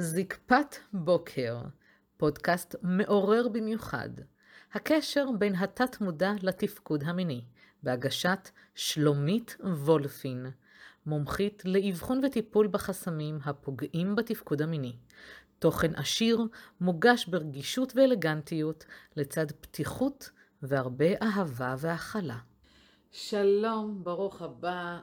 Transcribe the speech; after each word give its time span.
זקפת 0.00 0.76
בוקר, 0.92 1.58
פודקאסט 2.16 2.74
מעורר 2.82 3.48
במיוחד. 3.48 4.08
הקשר 4.72 5.26
בין 5.38 5.54
התת-מודע 5.54 6.32
לתפקוד 6.42 7.04
המיני, 7.04 7.44
בהגשת 7.82 8.50
שלומית 8.74 9.56
וולפין, 9.60 10.46
מומחית 11.06 11.62
לאבחון 11.64 12.24
וטיפול 12.24 12.66
בחסמים 12.66 13.38
הפוגעים 13.44 14.16
בתפקוד 14.16 14.62
המיני. 14.62 14.96
תוכן 15.58 15.94
עשיר, 15.94 16.40
מוגש 16.80 17.26
ברגישות 17.26 17.92
ואלגנטיות, 17.96 18.84
לצד 19.16 19.52
פתיחות 19.60 20.30
והרבה 20.62 21.22
אהבה 21.22 21.74
והכלה. 21.78 22.38
שלום, 23.10 24.04
ברוך 24.04 24.42
הבא, 24.42 24.98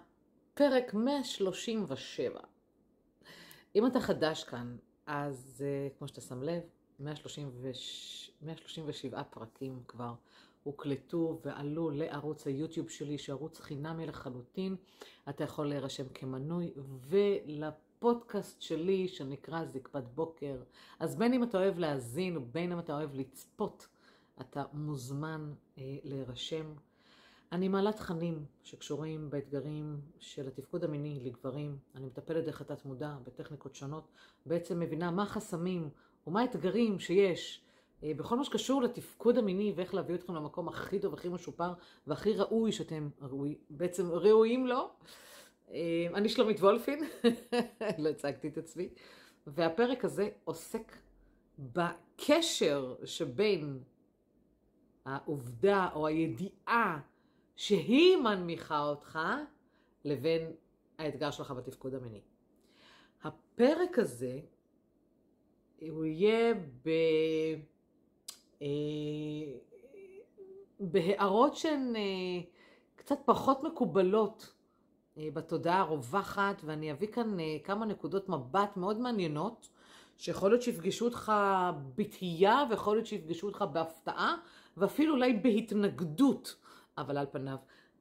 פרק 0.54 0.94
137. 0.94 2.40
אם 3.76 3.86
אתה 3.86 4.00
חדש 4.00 4.44
כאן, 4.44 4.76
אז 5.06 5.64
uh, 5.64 5.98
כמו 5.98 6.08
שאתה 6.08 6.22
שם 6.22 6.44
לב, 6.44 6.62
130 7.00 7.52
137 8.42 9.24
פרקים 9.24 9.84
כבר 9.88 10.14
הוקלטו 10.64 11.40
ועלו 11.46 11.90
לערוץ 11.90 12.48
היוטיוב 12.48 12.90
שלי, 12.90 13.18
שערוץ 13.18 13.60
חינמי 13.60 14.06
לחלוטין. 14.06 14.76
אתה 15.30 15.44
יכול 15.44 15.68
להירשם 15.68 16.08
כמנוי, 16.14 16.72
ולפודקאסט 17.08 18.62
שלי 18.62 19.08
שנקרא 19.08 19.66
זקפת 19.66 20.04
בוקר. 20.16 20.64
אז 21.00 21.16
בין 21.16 21.34
אם 21.34 21.44
אתה 21.44 21.58
אוהב 21.58 21.80
להאזין 21.80 22.38
ובין 22.38 22.72
אם 22.72 22.80
אתה 22.80 22.94
אוהב 22.94 23.16
לצפות, 23.16 23.88
אתה 24.42 24.64
מוזמן 24.74 25.54
uh, 25.76 25.80
להירשם. 26.04 26.74
אני 27.52 27.68
מעלה 27.68 27.92
תכנים 27.92 28.46
שקשורים 28.64 29.30
באתגרים 29.30 30.02
של 30.20 30.48
התפקוד 30.48 30.84
המיני 30.84 31.20
לגברים. 31.24 31.78
אני 31.96 32.06
מטפלת 32.06 32.46
דרך 32.46 32.62
התת 32.62 32.86
מודע 32.86 33.16
בטכניקות 33.24 33.76
שונות. 33.76 34.08
בעצם 34.46 34.80
מבינה 34.80 35.12
מה 35.12 35.24
החסמים 35.24 35.90
ומה 36.28 36.42
האתגרים 36.42 37.00
שיש 37.00 37.62
אה, 38.04 38.12
בכל 38.18 38.38
מה 38.38 38.44
שקשור 38.44 38.82
לתפקוד 38.82 39.38
המיני 39.38 39.74
ואיך 39.76 39.94
להביא 39.94 40.16
אתכם 40.16 40.36
למקום 40.36 40.68
הכי 40.68 41.00
טוב, 41.00 41.14
הכי 41.14 41.30
משופר 41.30 41.74
והכי 42.08 42.34
ראוי 42.34 42.72
שאתם 42.72 43.10
ראוי, 43.22 43.58
בעצם 43.70 44.12
ראויים 44.12 44.68
לו. 44.68 44.90
אה, 45.72 46.08
אני 46.14 46.30
שלומית 46.30 46.60
וולפין, 46.60 47.00
לא 47.98 48.10
הצגתי 48.10 48.48
את 48.48 48.58
עצמי, 48.58 48.90
והפרק 49.48 50.06
הזה 50.06 50.30
עוסק 50.44 50.96
בקשר 51.60 52.96
שבין 53.06 53.80
העובדה 55.06 55.90
או 55.94 56.08
הידיעה 56.08 57.00
שהיא 57.56 58.18
מנמיכה 58.18 58.80
אותך 58.80 59.20
לבין 60.06 60.52
האתגר 60.98 61.32
שלך 61.32 61.52
בתפקוד 61.52 61.94
המיני. 61.94 62.22
הפרק 63.24 64.00
הזה, 64.00 64.40
הוא 65.90 66.06
יהיה 66.06 66.54
ב... 66.84 66.90
אה, 68.62 68.68
בהערות 70.80 71.56
שהן 71.56 71.96
אה, 71.96 72.02
קצת 72.96 73.20
פחות 73.26 73.64
מקובלות 73.64 74.54
אה, 75.18 75.28
בתודעה 75.34 75.80
הרווחת, 75.80 76.62
ואני 76.66 76.92
אביא 76.92 77.08
כאן 77.08 77.38
כמה 77.64 77.86
נקודות 77.86 78.30
מבט 78.30 78.78
מאוד 78.78 79.00
מעניינות, 79.00 79.70
שיכול 80.18 80.50
להיות 80.50 80.62
שיפגשו 80.62 81.06
אותך 81.06 81.32
בתהייה, 81.96 82.64
ויכול 82.70 82.96
להיות 82.96 83.08
שיפגשו 83.08 83.48
אותך 83.48 83.66
בהפתעה, 83.74 84.36
ואפילו 84.78 85.14
אולי 85.14 85.34
בהתנגדות. 85.34 86.56
אבל 86.98 87.18
על 87.18 87.26
פניו, 87.32 87.58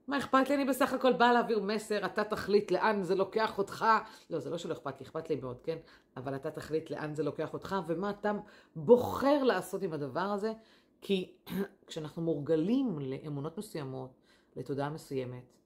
מה 0.06 0.18
אכפת 0.18 0.48
לי? 0.48 0.54
אני 0.54 0.64
בסך 0.64 0.92
הכל 0.92 1.12
באה 1.12 1.32
להעביר 1.32 1.60
מסר, 1.60 2.06
אתה 2.06 2.24
תחליט 2.24 2.70
לאן 2.70 3.02
זה 3.02 3.14
לוקח 3.14 3.58
אותך. 3.58 3.84
לא, 4.30 4.38
זה 4.38 4.50
לא 4.50 4.58
שלא 4.58 4.72
אכפת 4.72 5.00
לי, 5.00 5.06
אכפת 5.06 5.30
לי 5.30 5.36
מאוד, 5.36 5.60
כן? 5.60 5.78
אבל 6.16 6.36
אתה 6.36 6.50
תחליט 6.50 6.90
לאן 6.90 7.14
זה 7.14 7.22
לוקח 7.22 7.52
אותך, 7.52 7.76
ומה 7.86 8.10
אתה 8.10 8.32
בוחר 8.76 9.42
לעשות 9.42 9.82
עם 9.82 9.92
הדבר 9.92 10.20
הזה. 10.20 10.52
כי 11.00 11.32
כשאנחנו 11.86 12.22
מורגלים 12.22 12.98
לאמונות 12.98 13.58
מסוימות, 13.58 14.10
לתודעה 14.56 14.90
מסוימת, 14.90 15.56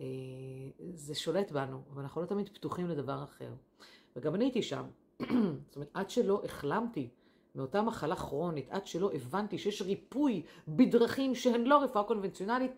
אה, 0.00 0.06
זה 0.94 1.14
שולט 1.14 1.50
בנו, 1.50 1.82
ואנחנו 1.94 2.20
לא 2.20 2.26
תמיד 2.26 2.48
פתוחים 2.48 2.86
לדבר 2.86 3.24
אחר. 3.24 3.52
וגם 4.16 4.34
אני 4.34 4.44
הייתי 4.44 4.62
שם. 4.62 4.84
זאת 5.68 5.76
אומרת, 5.76 5.90
עד 5.94 6.10
שלא 6.10 6.42
החלמתי 6.44 7.08
מאותה 7.58 7.82
מחלה 7.82 8.16
כרונית, 8.16 8.66
עד 8.70 8.86
שלא 8.86 9.10
הבנתי 9.14 9.58
שיש 9.58 9.82
ריפוי 9.82 10.42
בדרכים 10.68 11.34
שהן 11.34 11.64
לא 11.64 11.82
רפואה 11.82 12.04
קונבנציונלית, 12.04 12.70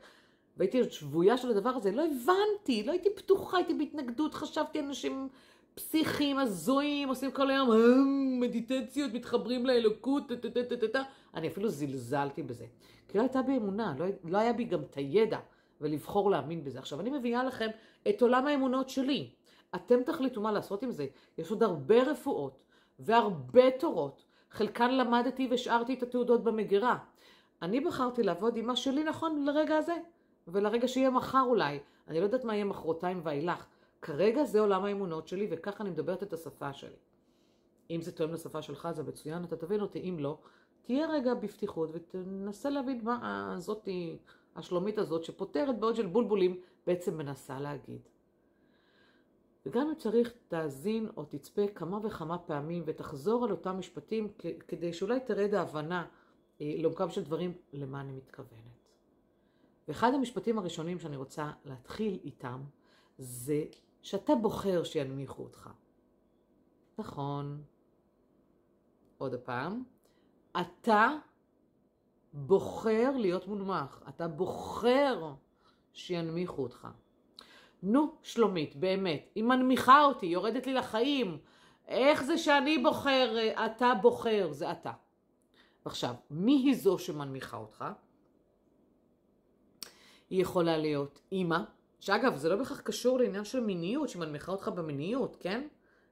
והייתי 0.56 0.90
שבויה 0.90 1.36
של 1.36 1.50
הדבר 1.50 1.70
הזה, 1.70 1.90
לא 1.90 2.02
הבנתי, 2.06 2.82
לא 2.82 2.92
הייתי 2.92 3.08
פתוחה, 3.16 3.56
הייתי 3.56 3.74
בהתנגדות, 3.74 4.34
חשבתי 4.34 4.80
אנשים 4.80 5.28
פסיכיים, 5.74 6.38
הזויים, 6.38 7.08
עושים 7.08 7.30
כל 7.30 7.50
היום 7.50 7.70
מדיטציות, 8.40 9.12
מתחברים 9.12 9.66
לאלוקות, 9.66 10.28
טה-טה-טה-טה, 10.28 11.02
אני 11.34 11.48
אפילו 11.48 11.68
זלזלתי 11.68 12.42
בזה. 12.42 12.66
כי 13.08 13.18
לא 13.18 13.22
הייתה 13.22 13.42
בי 13.42 13.56
אמונה, 13.56 13.94
לא, 13.98 14.06
לא 14.24 14.38
היה 14.38 14.52
בי 14.52 14.64
גם 14.64 14.82
את 14.82 14.96
הידע 14.96 15.38
ולבחור 15.80 16.30
להאמין 16.30 16.64
בזה. 16.64 16.78
עכשיו, 16.78 17.00
אני 17.00 17.10
מביאה 17.10 17.44
לכם 17.44 17.68
את 18.08 18.22
עולם 18.22 18.46
האמונות 18.46 18.88
שלי. 18.88 19.30
אתם 19.74 20.02
תחליטו 20.02 20.40
מה 20.40 20.52
לעשות 20.52 20.82
עם 20.82 20.90
זה. 20.90 21.06
יש 21.38 21.50
עוד 21.50 21.62
הרבה 21.62 22.02
רפואות 22.02 22.62
והרבה 22.98 23.70
תורות 23.70 24.29
חלקן 24.50 24.94
למדתי 24.94 25.48
והשארתי 25.50 25.94
את 25.94 26.02
התעודות 26.02 26.44
במגירה. 26.44 26.98
אני 27.62 27.80
בחרתי 27.80 28.22
לעבוד 28.22 28.56
עם 28.56 28.66
מה 28.66 28.76
שלי 28.76 29.04
נכון 29.04 29.44
לרגע 29.44 29.76
הזה, 29.76 29.96
ולרגע 30.48 30.88
שיהיה 30.88 31.10
מחר 31.10 31.42
אולי. 31.46 31.78
אני 32.08 32.18
לא 32.18 32.24
יודעת 32.24 32.44
מה 32.44 32.54
יהיה 32.54 32.64
מחרתיים 32.64 33.20
ואילך. 33.24 33.66
כרגע 34.02 34.44
זה 34.44 34.60
עולם 34.60 34.84
האמונות 34.84 35.28
שלי, 35.28 35.46
וככה 35.50 35.84
אני 35.84 35.90
מדברת 35.90 36.22
את 36.22 36.32
השפה 36.32 36.72
שלי. 36.72 36.96
אם 37.90 38.02
זה 38.02 38.12
תואם 38.12 38.32
לשפה 38.32 38.62
שלך, 38.62 38.88
זה 38.92 39.02
מצוין, 39.02 39.44
אתה 39.44 39.56
תבין 39.56 39.80
אותי, 39.80 40.00
אם 40.00 40.16
לא, 40.18 40.38
תהיה 40.82 41.06
רגע 41.06 41.34
בפתיחות 41.34 41.90
ותנסה 41.92 42.70
להבין 42.70 43.00
מה 43.02 43.52
הזאתי, 43.56 44.18
השלומית 44.56 44.98
הזאת, 44.98 45.24
שפותרת 45.24 45.78
בעוד 45.78 45.96
של 45.96 46.06
בולבולים, 46.06 46.60
בעצם 46.86 47.18
מנסה 47.18 47.60
להגיד. 47.60 48.00
וגם 49.66 49.88
אם 49.88 49.94
צריך, 49.94 50.32
תאזין 50.48 51.08
או 51.16 51.24
תצפה 51.24 51.68
כמה 51.74 51.98
וכמה 52.06 52.38
פעמים 52.38 52.82
ותחזור 52.86 53.44
על 53.44 53.50
אותם 53.50 53.78
משפטים 53.78 54.32
כדי 54.68 54.92
שאולי 54.92 55.20
תרד 55.20 55.54
ההבנה 55.54 56.06
אה, 56.60 56.74
לעומקם 56.78 57.10
של 57.10 57.24
דברים 57.24 57.52
למה 57.72 58.00
אני 58.00 58.12
מתכוונת. 58.12 58.60
ואחד 59.88 60.14
המשפטים 60.14 60.58
הראשונים 60.58 60.98
שאני 60.98 61.16
רוצה 61.16 61.52
להתחיל 61.64 62.18
איתם 62.24 62.62
זה 63.18 63.64
שאתה 64.02 64.34
בוחר 64.34 64.84
שינמיכו 64.84 65.42
אותך. 65.42 65.70
נכון. 66.98 67.62
עוד 69.18 69.34
פעם, 69.34 69.82
אתה 70.60 71.08
בוחר 72.32 73.10
להיות 73.16 73.48
מונמך, 73.48 74.02
אתה 74.08 74.28
בוחר 74.28 75.32
שינמיכו 75.92 76.62
אותך. 76.62 76.88
נו, 77.82 78.14
שלומית, 78.22 78.76
באמת, 78.76 79.30
היא 79.34 79.44
מנמיכה 79.44 80.04
אותי, 80.04 80.26
יורדת 80.26 80.66
לי 80.66 80.74
לחיים. 80.74 81.38
איך 81.88 82.22
זה 82.22 82.38
שאני 82.38 82.78
בוחר, 82.78 83.36
אתה 83.66 83.92
בוחר, 84.02 84.48
זה 84.52 84.72
אתה. 84.72 84.92
עכשיו, 85.84 86.14
מי 86.30 86.52
היא 86.52 86.76
זו 86.76 86.98
שמנמיכה 86.98 87.56
אותך? 87.56 87.84
היא 90.30 90.42
יכולה 90.42 90.76
להיות 90.76 91.20
אימא, 91.32 91.58
שאגב, 92.00 92.36
זה 92.36 92.48
לא 92.48 92.56
בהכרח 92.56 92.80
קשור 92.80 93.18
לעניין 93.18 93.44
של 93.44 93.60
מיניות, 93.60 94.08
שמנמיכה 94.08 94.52
אותך 94.52 94.68
במיניות, 94.68 95.36
כן? 95.40 95.68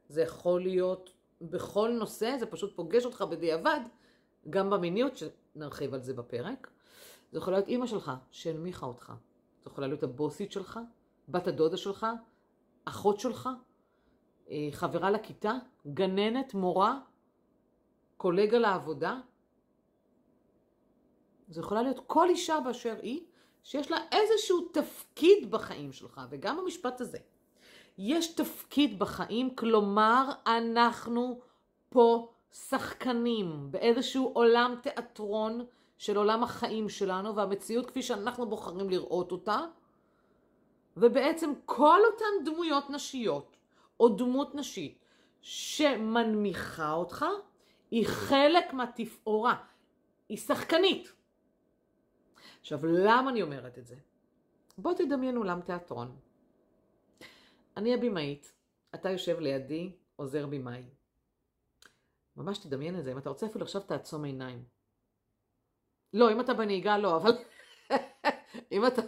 זה 0.08 0.22
יכול 0.22 0.62
להיות 0.62 1.12
בכל 1.40 1.90
נושא, 1.98 2.36
זה 2.40 2.46
פשוט 2.46 2.76
פוגש 2.76 3.04
אותך 3.04 3.24
בדיעבד, 3.30 3.80
גם 4.50 4.70
במיניות, 4.70 5.12
שנרחיב 5.16 5.94
על 5.94 6.02
זה 6.02 6.14
בפרק. 6.14 6.70
זה 7.32 7.38
יכול 7.38 7.52
להיות 7.52 7.68
אימא 7.68 7.86
שלך, 7.86 8.12
שהנמיכה 8.30 8.86
אותך. 8.86 9.12
זה 9.62 9.70
יכולה 9.70 9.86
להיות 9.86 10.02
הבוסית 10.02 10.52
שלך, 10.52 10.80
בת 11.28 11.46
הדודה 11.46 11.76
שלך, 11.76 12.06
אחות 12.84 13.20
שלך, 13.20 13.48
אה, 14.50 14.68
חברה 14.72 15.10
לכיתה, 15.10 15.52
גננת, 15.86 16.54
מורה, 16.54 16.98
קולגה 18.16 18.58
לעבודה. 18.58 19.20
זו 21.48 21.60
יכולה 21.60 21.82
להיות 21.82 22.00
כל 22.06 22.28
אישה 22.28 22.60
באשר 22.60 22.96
היא, 23.02 23.20
שיש 23.62 23.90
לה 23.90 23.96
איזשהו 24.12 24.68
תפקיד 24.72 25.50
בחיים 25.50 25.92
שלך, 25.92 26.20
וגם 26.30 26.56
במשפט 26.56 27.00
הזה. 27.00 27.18
יש 27.98 28.34
תפקיד 28.34 28.98
בחיים, 28.98 29.54
כלומר 29.54 30.30
אנחנו 30.46 31.40
פה 31.88 32.32
שחקנים 32.52 33.70
באיזשהו 33.70 34.30
עולם 34.34 34.74
תיאטרון 34.82 35.64
של 35.98 36.16
עולם 36.16 36.42
החיים 36.42 36.88
שלנו, 36.88 37.36
והמציאות 37.36 37.86
כפי 37.86 38.02
שאנחנו 38.02 38.48
בוחרים 38.48 38.90
לראות 38.90 39.32
אותה, 39.32 39.60
ובעצם 41.00 41.52
כל 41.64 42.00
אותן 42.12 42.50
דמויות 42.50 42.90
נשיות, 42.90 43.56
או 44.00 44.08
דמות 44.08 44.54
נשית, 44.54 45.04
שמנמיכה 45.40 46.92
אותך, 46.92 47.24
היא 47.90 48.06
חלק 48.06 48.72
מהתפאורה. 48.72 49.64
היא 50.28 50.38
שחקנית. 50.38 51.12
עכשיו, 52.60 52.86
למה 52.86 53.30
אני 53.30 53.42
אומרת 53.42 53.78
את 53.78 53.86
זה? 53.86 53.96
בוא 54.78 54.94
תדמיין 54.94 55.36
אולם 55.36 55.60
תיאטרון. 55.60 56.16
אני 57.76 57.94
הבמאית, 57.94 58.52
אתה 58.94 59.10
יושב 59.10 59.40
לידי, 59.40 59.92
עוזר 60.16 60.46
במאי. 60.46 60.82
ממש 62.36 62.58
תדמיין 62.58 62.98
את 62.98 63.04
זה, 63.04 63.12
אם 63.12 63.18
אתה 63.18 63.28
רוצה 63.28 63.46
אפילו 63.46 63.64
עכשיו 63.64 63.82
תעצום 63.82 64.24
עיניים. 64.24 64.64
לא, 66.12 66.32
אם 66.32 66.40
אתה 66.40 66.54
בנהיגה 66.54 66.98
לא, 66.98 67.16
אבל 67.16 67.30
אם 68.72 68.86
אתה 68.86 69.02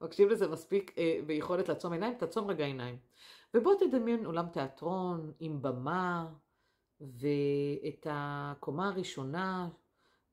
מקשיב 0.00 0.28
לזה 0.28 0.48
מספיק 0.48 0.98
אה, 0.98 1.20
ביכולת 1.26 1.68
לעצום 1.68 1.92
עיניים, 1.92 2.14
תעצום 2.14 2.50
רגע 2.50 2.64
עיניים. 2.64 2.98
ובוא 3.54 3.74
תדמיין 3.74 4.26
עולם 4.26 4.48
תיאטרון 4.48 5.32
עם 5.40 5.62
במה 5.62 6.26
ואת 7.00 8.06
הקומה 8.10 8.88
הראשונה, 8.88 9.68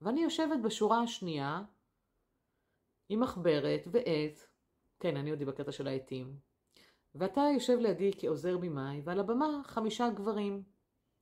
ואני 0.02 0.24
יושבת 0.24 0.60
בשורה 0.64 1.02
השנייה 1.02 1.62
עם 3.10 3.20
מחברת 3.20 3.88
ועט, 3.92 4.48
כן, 5.00 5.18
אני 5.18 5.30
עוד 5.30 5.40
בקטע 5.44 5.72
של 5.72 5.88
העטים, 5.88 6.36
ואתה 7.16 7.42
יושב 7.54 7.78
לידי 7.80 8.12
כעוזר 8.18 8.58
במאי, 8.58 9.02
ועל 9.04 9.20
הבמה 9.20 9.62
חמישה 9.64 10.10
גברים. 10.10 10.64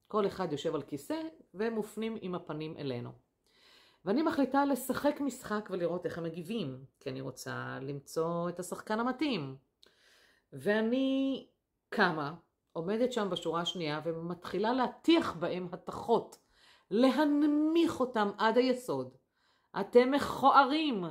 כל 0.07 0.27
אחד 0.27 0.51
יושב 0.51 0.75
על 0.75 0.81
כיסא 0.81 1.21
והם 1.53 1.73
מופנים 1.73 2.17
עם 2.21 2.35
הפנים 2.35 2.77
אלינו. 2.77 3.22
ואני 4.05 4.21
מחליטה 4.21 4.65
לשחק 4.65 5.21
משחק 5.21 5.69
ולראות 5.71 6.05
איך 6.05 6.17
הם 6.17 6.23
מגיבים, 6.23 6.85
כי 6.99 7.09
אני 7.09 7.21
רוצה 7.21 7.77
למצוא 7.81 8.49
את 8.49 8.59
השחקן 8.59 8.99
המתאים. 8.99 9.55
ואני 10.53 11.47
קמה, 11.89 12.33
עומדת 12.73 13.13
שם 13.13 13.29
בשורה 13.29 13.61
השנייה 13.61 14.01
ומתחילה 14.03 14.73
להטיח 14.73 15.33
בהם 15.33 15.67
התחות, 15.71 16.37
להנמיך 16.91 17.99
אותם 17.99 18.31
עד 18.37 18.57
היסוד. 18.57 19.17
אתם 19.79 20.11
מכוערים, 20.11 21.03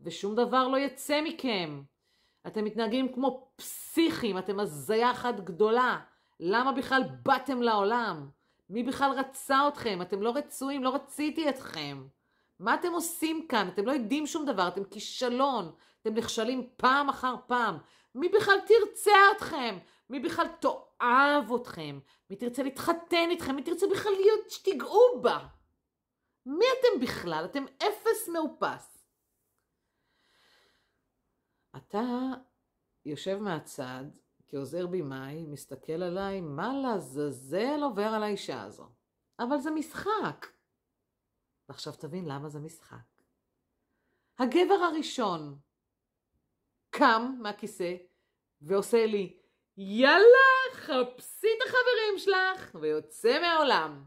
ושום 0.00 0.34
דבר 0.34 0.68
לא 0.68 0.76
יצא 0.76 1.20
מכם. 1.24 1.82
אתם 2.46 2.64
מתנהגים 2.64 3.12
כמו 3.12 3.52
פסיכים, 3.56 4.38
אתם 4.38 4.60
הזיה 4.60 5.10
אחת 5.10 5.40
גדולה. 5.40 6.00
למה 6.40 6.72
בכלל 6.72 7.02
באתם 7.22 7.62
לעולם? 7.62 8.28
מי 8.70 8.82
בכלל 8.82 9.10
רצה 9.10 9.68
אתכם? 9.68 10.02
אתם 10.02 10.22
לא 10.22 10.32
רצויים, 10.36 10.84
לא 10.84 10.94
רציתי 10.94 11.48
אתכם. 11.48 12.06
מה 12.62 12.74
אתם 12.74 12.92
עושים 12.92 13.46
כאן? 13.48 13.68
אתם 13.68 13.86
לא 13.86 13.92
יודעים 13.92 14.26
שום 14.26 14.46
דבר, 14.46 14.68
אתם 14.68 14.84
כישלון. 14.84 15.74
אתם 16.02 16.14
נכשלים 16.14 16.68
פעם 16.76 17.08
אחר 17.08 17.34
פעם. 17.46 17.78
מי 18.14 18.28
בכלל 18.28 18.58
תרצה 18.66 19.12
אתכם? 19.36 19.78
מי 20.10 20.20
בכלל 20.20 20.46
תאהב 20.60 21.52
אתכם? 21.52 21.98
מי 22.30 22.36
תרצה 22.36 22.62
להתחתן 22.62 23.30
איתכם? 23.30 23.56
מי 23.56 23.62
תרצה 23.62 23.86
בכלל 23.92 24.12
להיות 24.12 24.50
שתיגעו 24.50 25.20
בה? 25.22 25.38
מי 26.46 26.64
אתם 26.80 27.04
בכלל? 27.04 27.44
אתם 27.44 27.64
אפס 27.78 28.28
מאופס. 28.28 29.04
אתה 31.76 32.02
יושב 33.04 33.38
מהצד 33.38 34.04
כעוזר 34.48 34.86
במאי, 34.86 35.46
מסתכל 35.46 36.02
עליי, 36.02 36.40
מה 36.40 36.74
לעזאזל 36.74 37.82
עובר 37.82 38.06
על 38.06 38.22
האישה 38.22 38.62
הזו? 38.62 38.88
אבל 39.38 39.58
זה 39.58 39.70
משחק. 39.70 40.46
ועכשיו 41.68 41.92
תבין 41.92 42.24
למה 42.24 42.48
זה 42.48 42.60
משחק. 42.60 42.96
הגבר 44.38 44.74
הראשון 44.74 45.58
קם 46.90 47.36
מהכיסא 47.38 47.96
ועושה 48.60 49.06
לי, 49.06 49.38
יאללה, 49.76 50.72
חפשי 50.72 51.46
את 51.56 51.62
החברים 51.66 52.18
שלך, 52.18 52.74
ויוצא 52.80 53.40
מהעולם. 53.40 54.04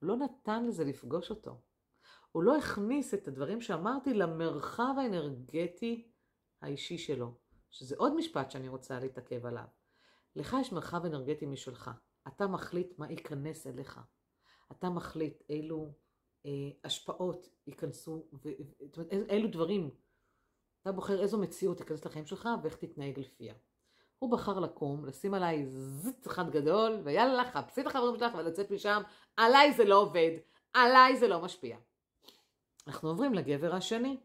הוא 0.00 0.08
לא 0.08 0.16
נתן 0.16 0.66
לזה 0.66 0.84
לפגוש 0.84 1.30
אותו. 1.30 1.60
הוא 2.32 2.42
לא 2.42 2.56
הכניס 2.56 3.14
את 3.14 3.28
הדברים 3.28 3.60
שאמרתי 3.60 4.14
למרחב 4.14 4.94
האנרגטי 4.98 6.10
האישי 6.62 6.98
שלו, 6.98 7.34
שזה 7.70 7.94
עוד 7.98 8.14
משפט 8.16 8.50
שאני 8.50 8.68
רוצה 8.68 9.00
להתעכב 9.00 9.46
עליו. 9.46 9.66
לך 10.36 10.56
יש 10.60 10.72
מרחב 10.72 11.04
אנרגטי 11.04 11.46
משלך. 11.46 11.90
אתה 12.28 12.46
מחליט 12.46 12.98
מה 12.98 13.10
ייכנס 13.10 13.66
אליך. 13.66 14.00
אתה 14.72 14.90
מחליט 14.90 15.42
אילו 15.48 15.92
אה, 16.46 16.50
השפעות 16.84 17.48
ייכנסו, 17.66 18.26
ו, 18.32 18.48
זאת 18.80 18.96
אומרת, 18.96 19.30
אילו 19.30 19.48
דברים. 19.48 19.90
אתה 20.82 20.92
בוחר 20.92 21.22
איזו 21.22 21.38
מציאות 21.38 21.78
תיכנס 21.78 22.04
לחיים 22.04 22.26
שלך 22.26 22.48
ואיך 22.62 22.76
תתנהג 22.76 23.18
לפיה. 23.18 23.54
הוא 24.18 24.32
בחר 24.32 24.60
לקום, 24.60 25.04
לשים 25.04 25.34
עליי 25.34 25.66
זיץ 25.66 26.26
אחד 26.26 26.50
גדול, 26.50 27.00
ויאללה, 27.04 27.44
חפשי 27.44 27.80
את 27.80 27.86
החברים 27.86 28.18
שלך 28.18 28.34
ולצאת 28.34 28.70
משם. 28.70 29.02
עליי 29.36 29.72
זה 29.72 29.84
לא 29.84 30.00
עובד, 30.00 30.30
עליי 30.74 31.16
זה 31.16 31.28
לא 31.28 31.40
משפיע. 31.40 31.76
אנחנו 32.86 33.08
עוברים 33.08 33.34
לגבר 33.34 33.74
השני. 33.74 34.16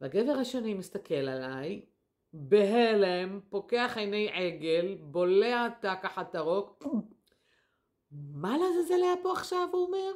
והגבר 0.00 0.32
השני 0.32 0.74
מסתכל 0.74 1.14
עליי, 1.14 1.86
בהלם, 2.32 3.40
פוקח 3.48 3.94
עיני 3.96 4.28
עגל, 4.32 4.96
בולע 5.00 5.68
תחת 5.80 6.34
הרוק. 6.34 6.84
מה 8.14 8.58
לעזאזל 8.58 9.02
היה 9.02 9.14
פה 9.22 9.32
עכשיו, 9.32 9.68
הוא 9.72 9.86
אומר? 9.86 10.12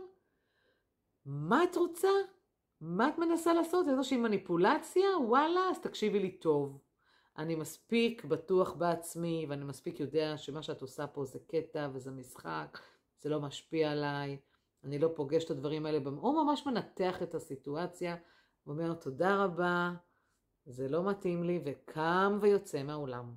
מה 1.25 1.65
את 1.65 1.77
רוצה? 1.77 2.09
מה 2.81 3.09
את 3.09 3.19
מנסה 3.19 3.55
לעשות? 3.55 3.89
איזושהי 3.89 4.17
מניפולציה? 4.17 5.09
וואלה, 5.19 5.61
אז 5.71 5.79
תקשיבי 5.79 6.19
לי 6.19 6.31
טוב. 6.31 6.79
אני 7.39 7.55
מספיק 7.55 8.25
בטוח 8.25 8.73
בעצמי, 8.73 9.47
ואני 9.49 9.65
מספיק 9.65 10.01
יודע 10.01 10.37
שמה 10.37 10.63
שאת 10.63 10.83
עושה 10.83 11.07
פה 11.07 11.25
זה 11.25 11.39
קטע 11.47 11.89
וזה 11.93 12.11
משחק, 12.11 12.79
זה 13.19 13.29
לא 13.29 13.41
משפיע 13.41 13.93
עליי, 13.93 14.39
אני 14.85 14.99
לא 14.99 15.09
פוגש 15.17 15.45
את 15.45 15.51
הדברים 15.51 15.87
האלה. 15.87 15.99
הוא 16.05 16.45
ממש 16.45 16.67
מנתח 16.67 17.23
את 17.23 17.35
הסיטואציה, 17.35 18.17
הוא 18.65 18.73
אומר 18.75 18.95
תודה 18.95 19.45
רבה, 19.45 19.93
זה 20.67 20.89
לא 20.89 21.11
מתאים 21.11 21.45
לי, 21.45 21.61
וקם 21.65 22.39
ויוצא 22.41 22.83
מהאולם. 22.83 23.35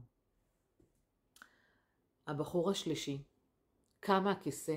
הבחור 2.28 2.70
השלישי 2.70 3.24
קם 4.02 4.24
מהכיסא 4.24 4.76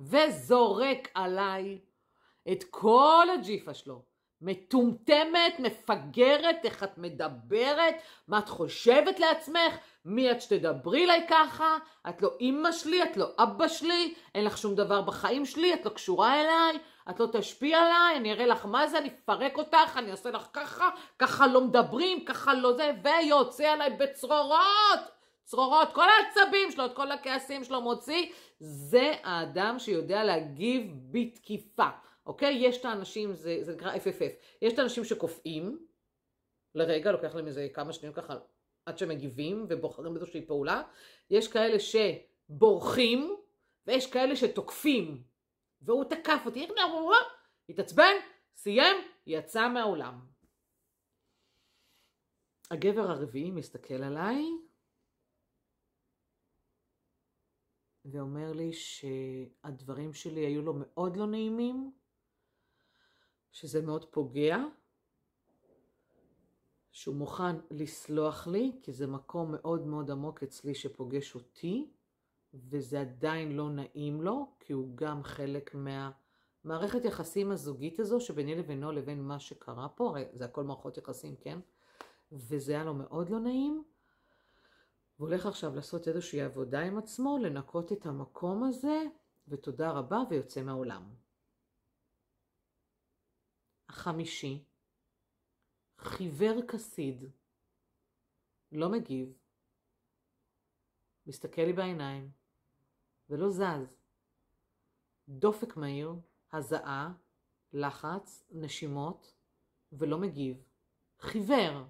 וזורק 0.00 1.08
עליי 1.14 1.78
את 2.52 2.64
כל 2.70 3.26
הג'יפה 3.34 3.74
שלו. 3.74 4.02
מטומטמת, 4.42 5.58
מפגרת, 5.58 6.56
איך 6.64 6.82
את 6.82 6.98
מדברת, 6.98 7.94
מה 8.28 8.38
את 8.38 8.48
חושבת 8.48 9.20
לעצמך, 9.20 9.76
מי 10.04 10.30
את 10.30 10.40
שתדברי 10.40 11.04
אליי 11.04 11.26
ככה, 11.28 11.76
את 12.08 12.22
לא 12.22 12.30
אימא 12.40 12.72
שלי, 12.72 13.02
את 13.02 13.16
לא 13.16 13.26
אבא 13.38 13.68
שלי, 13.68 14.14
אין 14.34 14.44
לך 14.44 14.58
שום 14.58 14.74
דבר 14.74 15.00
בחיים 15.02 15.46
שלי, 15.46 15.74
את 15.74 15.86
לא 15.86 15.90
קשורה 15.90 16.40
אליי, 16.40 16.78
את 17.10 17.20
לא 17.20 17.26
תשפיע 17.32 17.78
עליי, 17.78 18.16
אני 18.16 18.32
אראה 18.32 18.46
לך 18.46 18.66
מה 18.66 18.86
זה, 18.86 18.98
אני 18.98 19.08
אפרק 19.08 19.58
אותך, 19.58 19.96
אני 19.96 20.10
אעשה 20.10 20.30
לך 20.30 20.46
ככה, 20.52 20.88
ככה 21.18 21.46
לא 21.46 21.60
מדברים, 21.60 22.24
ככה 22.24 22.54
לא 22.54 22.72
זה, 22.72 22.92
ויוצא 23.02 23.68
עליי 23.68 23.90
בצרורות, 23.90 25.19
צרורות, 25.50 25.88
כל 25.94 26.06
העצבים 26.08 26.70
שלו, 26.70 26.86
את 26.86 26.96
כל 26.96 27.12
הכעסים 27.12 27.64
שלו 27.64 27.80
מוציא, 27.80 28.32
זה 28.60 29.12
האדם 29.22 29.78
שיודע 29.78 30.24
להגיב 30.24 30.92
בתקיפה. 31.10 31.88
אוקיי? 32.26 32.54
יש 32.60 32.76
את 32.76 32.84
האנשים, 32.84 33.34
זה, 33.34 33.58
זה 33.62 33.74
נקרא 33.74 33.94
FFF, 33.94 34.32
יש 34.62 34.72
את 34.72 34.78
האנשים 34.78 35.04
שקופאים, 35.04 35.86
לרגע, 36.74 37.12
לוקח 37.12 37.34
להם 37.34 37.46
איזה 37.46 37.68
כמה 37.74 37.92
שניות 37.92 38.14
ככה 38.14 38.34
עד 38.86 38.98
שמגיבים 38.98 39.66
ובוחרים 39.68 40.14
באיזושהי 40.14 40.46
פעולה, 40.46 40.82
יש 41.30 41.48
כאלה 41.48 41.76
שבורחים, 41.80 43.36
ויש 43.86 44.10
כאלה 44.10 44.36
שתוקפים, 44.36 45.22
והוא 45.82 46.04
תקף 46.04 46.42
אותי, 46.46 46.68
התעצבן, 47.68 48.14
סיים, 48.56 48.96
יצא 49.26 49.68
מהאולם. 49.68 50.20
הגבר 52.70 53.10
הרביעי 53.10 53.50
מסתכל 53.50 54.02
עליי 54.02 54.69
ואומר 58.04 58.52
לי 58.52 58.72
שהדברים 58.72 60.12
שלי 60.12 60.40
היו 60.40 60.62
לו 60.62 60.74
מאוד 60.76 61.16
לא 61.16 61.26
נעימים, 61.26 61.92
שזה 63.52 63.82
מאוד 63.82 64.04
פוגע, 64.04 64.56
שהוא 66.92 67.16
מוכן 67.16 67.56
לסלוח 67.70 68.46
לי, 68.46 68.72
כי 68.82 68.92
זה 68.92 69.06
מקום 69.06 69.52
מאוד 69.52 69.86
מאוד 69.86 70.10
עמוק 70.10 70.42
אצלי 70.42 70.74
שפוגש 70.74 71.34
אותי, 71.34 71.90
וזה 72.54 73.00
עדיין 73.00 73.56
לא 73.56 73.70
נעים 73.70 74.22
לו, 74.22 74.46
כי 74.60 74.72
הוא 74.72 74.96
גם 74.96 75.22
חלק 75.22 75.74
מהמערכת 75.74 77.04
יחסים 77.04 77.50
הזוגית 77.50 78.00
הזו 78.00 78.20
שביני 78.20 78.54
לבינו 78.54 78.92
לבין 78.92 79.22
מה 79.22 79.40
שקרה 79.40 79.88
פה, 79.88 80.08
הרי 80.08 80.24
זה 80.32 80.44
הכל 80.44 80.64
מערכות 80.64 80.98
יחסים, 80.98 81.36
כן? 81.36 81.58
וזה 82.32 82.72
היה 82.72 82.84
לו 82.84 82.94
מאוד 82.94 83.30
לא 83.30 83.40
נעים. 83.40 83.84
הוא 85.20 85.28
הולך 85.28 85.46
עכשיו 85.46 85.74
לעשות 85.74 86.08
איזושהי 86.08 86.40
עבודה 86.40 86.80
עם 86.80 86.98
עצמו, 86.98 87.38
לנקות 87.38 87.92
את 87.92 88.06
המקום 88.06 88.64
הזה, 88.64 89.02
ותודה 89.48 89.90
רבה, 89.90 90.18
ויוצא 90.30 90.62
מהעולם. 90.62 91.14
החמישי, 93.88 94.64
חיוור 95.98 96.66
כסיד, 96.68 97.24
לא 98.72 98.88
מגיב, 98.88 99.32
מסתכל 101.26 101.62
לי 101.62 101.72
בעיניים 101.72 102.30
ולא 103.28 103.50
זז. 103.50 103.96
דופק 105.28 105.76
מהיר, 105.76 106.14
הזעה, 106.52 107.12
לחץ, 107.72 108.44
נשימות, 108.50 109.34
ולא 109.92 110.18
מגיב. 110.18 110.64
חיוור. 111.18 111.84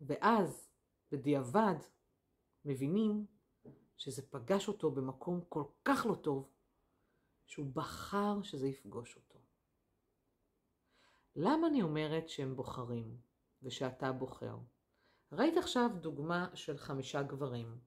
ואז, 0.00 0.68
בדיעבד, 1.12 1.76
מבינים 2.64 3.26
שזה 3.96 4.22
פגש 4.30 4.68
אותו 4.68 4.90
במקום 4.90 5.40
כל 5.48 5.64
כך 5.84 6.06
לא 6.06 6.14
טוב, 6.14 6.50
שהוא 7.46 7.66
בחר 7.74 8.42
שזה 8.42 8.68
יפגוש 8.68 9.16
אותו. 9.16 9.38
למה 11.36 11.66
אני 11.66 11.82
אומרת 11.82 12.28
שהם 12.28 12.56
בוחרים 12.56 13.16
ושאתה 13.62 14.12
בוחר? 14.12 14.56
ראית 15.32 15.56
עכשיו 15.56 15.90
דוגמה 16.00 16.48
של 16.54 16.78
חמישה 16.78 17.22
גברים. 17.22 17.78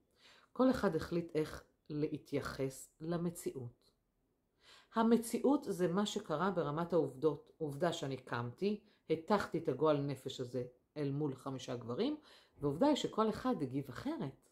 כל 0.53 0.71
אחד 0.71 0.95
החליט 0.95 1.35
איך 1.35 1.63
להתייחס 1.89 2.89
למציאות. 2.99 3.91
המציאות 4.95 5.63
זה 5.69 5.87
מה 5.87 6.05
שקרה 6.05 6.51
ברמת 6.51 6.93
העובדות. 6.93 7.51
עובדה 7.57 7.93
שאני 7.93 8.17
קמתי, 8.17 8.83
הטחתי 9.09 9.57
את 9.57 9.67
הגועל 9.67 9.97
נפש 10.01 10.39
הזה 10.39 10.65
אל 10.97 11.11
מול 11.11 11.35
חמישה 11.35 11.75
גברים, 11.75 12.17
ועובדה 12.57 12.87
היא 12.87 12.95
שכל 12.95 13.29
אחד 13.29 13.55
הגיב 13.61 13.89
אחרת. 13.89 14.49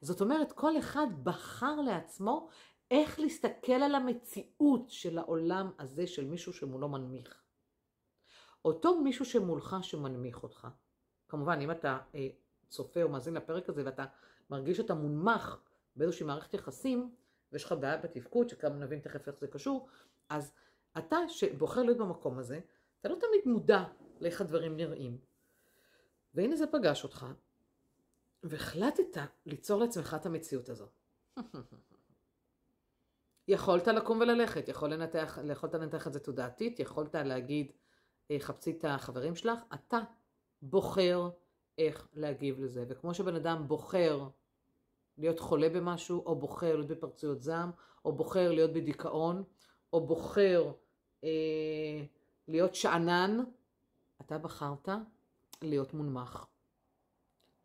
זאת 0.00 0.20
אומרת, 0.20 0.52
כל 0.52 0.78
אחד 0.78 1.06
בחר 1.22 1.80
לעצמו 1.80 2.48
איך 2.90 3.20
להסתכל 3.20 3.72
על 3.72 3.94
המציאות 3.94 4.90
של 4.90 5.18
העולם 5.18 5.70
הזה 5.78 6.06
של 6.06 6.24
מישהו 6.24 6.52
שמולו 6.52 6.88
מנמיך. 6.88 7.42
אותו 8.64 9.00
מישהו 9.00 9.24
שמולך 9.24 9.76
שמנמיך 9.82 10.42
אותך. 10.42 10.68
כמובן, 11.28 11.60
אם 11.60 11.70
אתה 11.70 11.98
אה, 12.14 12.28
צופה 12.68 13.02
או 13.02 13.08
מאזין 13.08 13.34
לפרק 13.34 13.68
הזה 13.68 13.82
ואתה 13.84 14.04
מרגיש 14.50 14.76
שאתה 14.76 14.94
מונמך 14.94 15.56
באיזושהי 15.96 16.26
מערכת 16.26 16.54
יחסים, 16.54 17.14
ויש 17.52 17.64
לך 17.64 17.72
בעיה 17.72 17.96
בתפקוד, 17.96 18.48
שגם 18.48 18.80
נבין 18.80 19.00
תכף 19.00 19.28
איך 19.28 19.38
זה 19.38 19.46
קשור, 19.46 19.88
אז 20.28 20.52
אתה 20.98 21.16
שבוחר 21.28 21.82
להיות 21.82 21.98
במקום 21.98 22.38
הזה, 22.38 22.60
אתה 23.00 23.08
לא 23.08 23.14
תמיד 23.14 23.54
מודע 23.54 23.84
לאיך 24.20 24.40
הדברים 24.40 24.76
נראים. 24.76 25.18
והנה 26.36 26.56
זה 26.56 26.66
פגש 26.66 27.04
אותך, 27.04 27.26
והחלטת 28.42 29.18
ליצור 29.46 29.80
לעצמך 29.80 30.16
את 30.20 30.26
המציאות 30.26 30.68
הזו. 30.68 30.86
יכולת 33.48 33.88
לקום 33.88 34.20
וללכת, 34.20 34.68
יכול 34.68 34.92
לנתח, 34.92 35.38
יכולת 35.50 35.74
לנתח 35.74 36.06
את 36.06 36.12
זה 36.12 36.20
תודעתית, 36.20 36.80
יכולת 36.80 37.14
להגיד, 37.14 37.72
אה, 38.30 38.36
חפשי 38.40 38.70
את 38.70 38.84
החברים 38.88 39.36
שלך, 39.36 39.58
אתה 39.74 39.98
בוחר 40.62 41.30
איך 41.78 42.08
להגיב 42.14 42.60
לזה. 42.60 42.84
וכמו 42.88 43.14
שבן 43.14 43.34
אדם 43.34 43.68
בוחר 43.68 44.28
להיות 45.18 45.40
חולה 45.40 45.68
במשהו, 45.68 46.22
או 46.26 46.36
בוחר 46.36 46.76
להיות 46.76 46.88
בפרצויות 46.88 47.42
זעם, 47.42 47.70
או 48.04 48.12
בוחר 48.12 48.52
להיות 48.52 48.72
בדיכאון, 48.72 49.44
או 49.92 50.06
בוחר 50.06 50.72
אה, 51.24 51.28
להיות 52.48 52.74
שאנן, 52.74 53.40
אתה 54.20 54.38
בחרת 54.38 54.88
להיות 55.62 55.94
מונמך. 55.94 56.44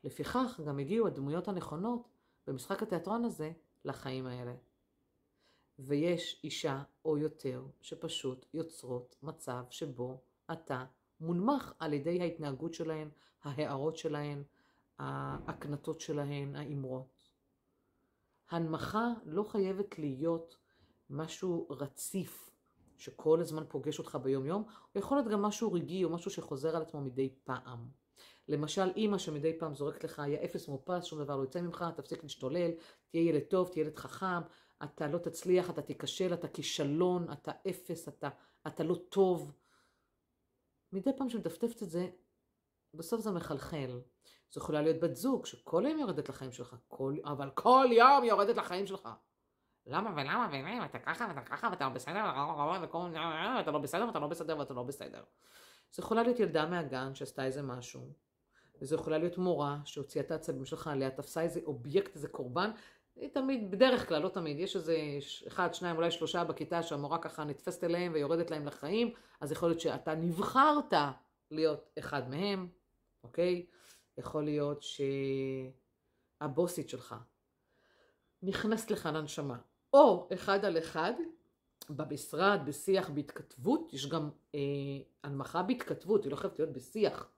לפיכך 0.03 0.59
גם 0.67 0.79
הגיעו 0.79 1.07
הדמויות 1.07 1.47
הנכונות 1.47 2.07
במשחק 2.47 2.83
התיאטרון 2.83 3.25
הזה 3.25 3.51
לחיים 3.85 4.25
האלה. 4.25 4.55
ויש 5.79 6.41
אישה 6.43 6.83
או 7.05 7.17
יותר 7.17 7.65
שפשוט 7.81 8.45
יוצרות 8.53 9.15
מצב 9.23 9.63
שבו 9.69 10.21
אתה 10.51 10.85
מונמך 11.19 11.73
על 11.79 11.93
ידי 11.93 12.21
ההתנהגות 12.21 12.73
שלהן, 12.73 13.09
ההערות 13.43 13.97
שלהן, 13.97 14.43
ההקנטות 14.99 16.01
שלהן, 16.01 16.55
האמרות. 16.55 17.29
הנמכה 18.49 19.07
לא 19.25 19.43
חייבת 19.43 19.99
להיות 19.99 20.57
משהו 21.09 21.67
רציף 21.69 22.50
שכל 23.01 23.41
הזמן 23.41 23.63
פוגש 23.69 23.99
אותך 23.99 24.17
ביום 24.23 24.45
יום, 24.45 24.63
הוא 24.91 24.99
יכול 24.99 25.17
להיות 25.17 25.27
גם 25.27 25.41
משהו 25.41 25.73
רגעי 25.73 26.03
או 26.03 26.09
משהו 26.09 26.31
שחוזר 26.31 26.75
על 26.75 26.81
עצמו 26.81 27.01
מדי 27.01 27.29
פעם. 27.43 27.89
למשל 28.47 28.91
אימא 28.95 29.17
שמדי 29.17 29.59
פעם 29.59 29.73
זורקת 29.73 30.03
לך, 30.03 30.19
היה 30.19 30.43
אפס 30.43 30.67
מאופס, 30.67 31.03
שום 31.03 31.23
דבר 31.23 31.35
לא 31.35 31.41
יוצא 31.41 31.61
ממך, 31.61 31.85
תפסיק 31.95 32.23
להשתולל, 32.23 32.71
תהיה 33.09 33.23
ילד 33.23 33.43
טוב, 33.43 33.67
תהיה 33.67 33.83
ילד 33.83 33.95
חכם, 33.95 34.41
אתה 34.83 35.07
לא 35.07 35.17
תצליח, 35.17 35.69
אתה 35.69 35.81
תיכשל, 35.81 36.33
אתה 36.33 36.47
כישלון, 36.47 37.31
אתה 37.31 37.51
אפס, 37.69 38.07
אתה, 38.07 38.29
אתה 38.67 38.83
לא 38.83 38.95
טוב. 39.09 39.51
מדי 40.93 41.09
פעם 41.17 41.29
שמטפטפת 41.29 41.83
את 41.83 41.89
זה, 41.89 42.09
בסוף 42.93 43.21
זה 43.21 43.31
מחלחל. 43.31 44.01
זו 44.51 44.61
יכולה 44.61 44.81
להיות 44.81 44.99
בת 44.99 45.15
זוג 45.15 45.45
שכל 45.45 45.85
היום 45.85 45.99
יורדת 45.99 46.29
לחיים 46.29 46.51
שלך, 46.51 46.75
כל, 46.87 47.17
אבל 47.23 47.49
כל 47.53 47.87
יום 47.91 48.23
יורדת 48.23 48.57
לחיים 48.57 48.87
שלך. 48.87 49.09
למה 49.87 50.09
ולמה 50.15 50.49
ולמה, 50.51 50.85
אתה 50.85 50.99
ככה 50.99 51.25
ואתה 51.29 51.41
ככה 51.41 51.67
ואתה 51.71 51.85
לא 51.85 51.89
בסדר, 51.93 52.23
ואתה 53.57 53.71
לא 53.71 53.79
בסדר 53.79 54.07
ואתה 54.07 54.19
לא 54.19 54.27
בסדר 54.27 54.57
ואתה 54.59 54.73
לא 54.73 54.83
בסדר. 54.83 55.23
זו 55.91 56.01
יכולה 56.03 56.23
להיות 56.23 56.39
ילדה 56.39 56.65
מהגן 56.65 57.15
שעשתה 57.15 57.45
איזה 57.45 57.61
משהו, 57.61 58.13
וזו 58.81 58.95
יכולה 58.95 59.17
להיות 59.17 59.37
מורה 59.37 59.77
שהוציאה 59.85 60.25
את 60.25 60.31
העצבים 60.31 60.65
שלך 60.65 60.87
עליה, 60.87 61.11
תפסה 61.11 61.41
איזה 61.41 61.59
אובייקט, 61.65 62.15
איזה 62.15 62.27
קורבן, 62.27 62.71
תמיד, 63.33 63.71
בדרך 63.71 64.07
כלל, 64.07 64.21
לא 64.21 64.29
תמיד, 64.29 64.59
יש 64.59 64.75
איזה 64.75 64.97
אחד, 65.47 65.73
שניים, 65.73 65.95
אולי 65.95 66.11
שלושה 66.11 66.43
בכיתה 66.43 66.83
שהמורה 66.83 67.17
ככה 67.17 67.43
נתפסת 67.43 67.83
אליהם 67.83 68.13
ויורדת 68.13 68.51
להם 68.51 68.65
לחיים, 68.65 69.13
אז 69.41 69.51
יכול 69.51 69.69
להיות 69.69 69.79
שאתה 69.79 70.15
נבחרת 70.15 70.93
להיות 71.51 71.89
אחד 71.99 72.29
מהם, 72.29 72.67
אוקיי? 73.23 73.65
יכול 74.17 74.43
להיות 74.43 74.83
שהבוסית 76.41 76.89
שלך 76.89 77.15
נכנסת 78.43 78.91
לך 78.91 79.09
לנשמה, 79.13 79.57
או 79.93 80.27
אחד 80.33 80.65
על 80.65 80.77
אחד, 80.77 81.13
במשרד, 81.89 82.59
בשיח, 82.65 83.09
בהתכתבות, 83.09 83.93
יש 83.93 84.09
גם 84.09 84.29
אה, 84.55 84.59
הנמכה 85.23 85.63
בהתכתבות, 85.63 86.23
היא 86.23 86.31
לא 86.31 86.35
חייבת 86.35 86.59
להיות 86.59 86.71
בשיח. 86.71 87.29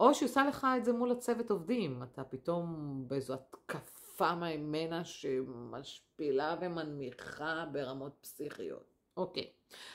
או 0.00 0.14
שהיא 0.14 0.28
עושה 0.28 0.44
לך 0.48 0.66
את 0.76 0.84
זה 0.84 0.92
מול 0.92 1.10
הצוות 1.10 1.50
עובדים, 1.50 2.02
אתה 2.02 2.24
פתאום 2.24 3.04
באיזו 3.08 3.34
התקפה 3.34 4.34
ממנה 4.34 5.04
שמשפילה 5.04 6.56
ומנמיכה 6.60 7.64
ברמות 7.72 8.12
פסיכיות. 8.20 8.93
אוקיי. 9.16 9.50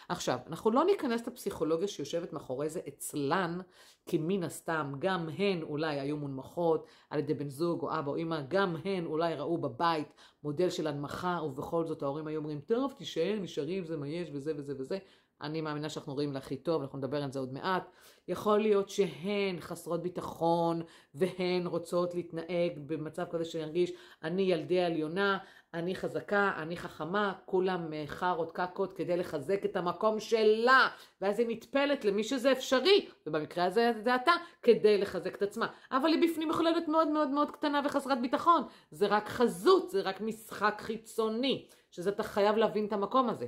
עכשיו, 0.09 0.39
אנחנו 0.47 0.71
לא 0.71 0.85
ניכנס 0.85 1.27
לפסיכולוגיה 1.27 1.87
שיושבת 1.87 2.33
מאחורי 2.33 2.69
זה 2.69 2.79
אצלן, 2.87 3.59
כי 4.05 4.17
מן 4.21 4.43
הסתם 4.43 4.93
גם 4.99 5.29
הן 5.37 5.61
אולי 5.61 5.99
היו 5.99 6.17
מונמכות 6.17 6.85
על 7.09 7.19
ידי 7.19 7.33
בן 7.33 7.49
זוג 7.49 7.81
או 7.81 7.99
אבא 7.99 8.11
או 8.11 8.17
אמא, 8.17 8.41
גם 8.47 8.75
הן 8.85 9.05
אולי 9.05 9.35
ראו 9.35 9.57
בבית 9.57 10.13
מודל 10.43 10.69
של 10.69 10.87
הנמכה, 10.87 11.39
ובכל 11.45 11.85
זאת 11.85 12.03
ההורים 12.03 12.27
היו 12.27 12.39
אומרים, 12.39 12.61
טוב, 12.61 12.93
תישאר, 12.97 13.37
נשארים, 13.41 13.85
זה 13.85 13.97
מה 13.97 14.07
יש, 14.07 14.29
וזה 14.33 14.53
וזה 14.57 14.73
וזה. 14.77 14.97
אני 15.41 15.61
מאמינה 15.61 15.89
שאנחנו 15.89 16.13
רואים 16.13 16.33
להכי 16.33 16.57
טוב, 16.57 16.81
אנחנו 16.81 16.97
נדבר 16.97 17.23
על 17.23 17.31
זה 17.31 17.39
עוד 17.39 17.53
מעט. 17.53 17.89
יכול 18.27 18.59
להיות 18.59 18.89
שהן 18.89 19.59
חסרות 19.59 20.03
ביטחון, 20.03 20.81
והן 21.13 21.67
רוצות 21.67 22.15
להתנהג 22.15 22.79
במצב 22.85 23.25
כזה 23.31 23.45
שירגיש, 23.45 23.91
אני 24.23 24.41
ילדי 24.41 24.79
עליונה, 24.79 25.37
אני 25.73 25.95
חזקה, 25.95 26.51
אני 26.57 26.77
חכמה, 26.77 27.33
כולם 27.45 27.93
אה, 27.93 28.03
חארות 28.07 28.51
קקות 28.51 28.93
כדי 28.93 29.17
לחזק 29.17 29.65
את 29.65 29.75
המקום 29.75 30.19
שלה, 30.19 30.87
ואז 31.21 31.39
היא 31.39 31.47
נטפלת 31.49 32.05
למי 32.05 32.23
שזה 32.23 32.51
אפשרי, 32.51 33.09
ובמקרה 33.27 33.65
הזה 33.65 33.91
זה 34.03 34.15
אתה, 34.15 34.31
כדי 34.63 34.97
לחזק 34.97 35.35
את 35.35 35.41
עצמה. 35.41 35.67
אבל 35.91 36.09
היא 36.09 36.29
בפנים 36.29 36.51
להיות 36.61 36.87
מאוד 36.87 37.07
מאוד 37.07 37.29
מאוד 37.29 37.51
קטנה 37.51 37.81
וחסרת 37.85 38.21
ביטחון. 38.21 38.63
זה 38.91 39.07
רק 39.07 39.27
חזות, 39.27 39.89
זה 39.89 40.01
רק 40.01 40.21
משחק 40.21 40.75
חיצוני, 40.81 41.67
שזה 41.91 42.09
אתה 42.09 42.23
חייב 42.23 42.55
להבין 42.55 42.85
את 42.85 42.93
המקום 42.93 43.29
הזה. 43.29 43.47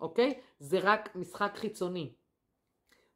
אוקיי? 0.00 0.40
זה 0.58 0.78
רק 0.82 1.16
משחק 1.16 1.52
חיצוני. 1.54 2.12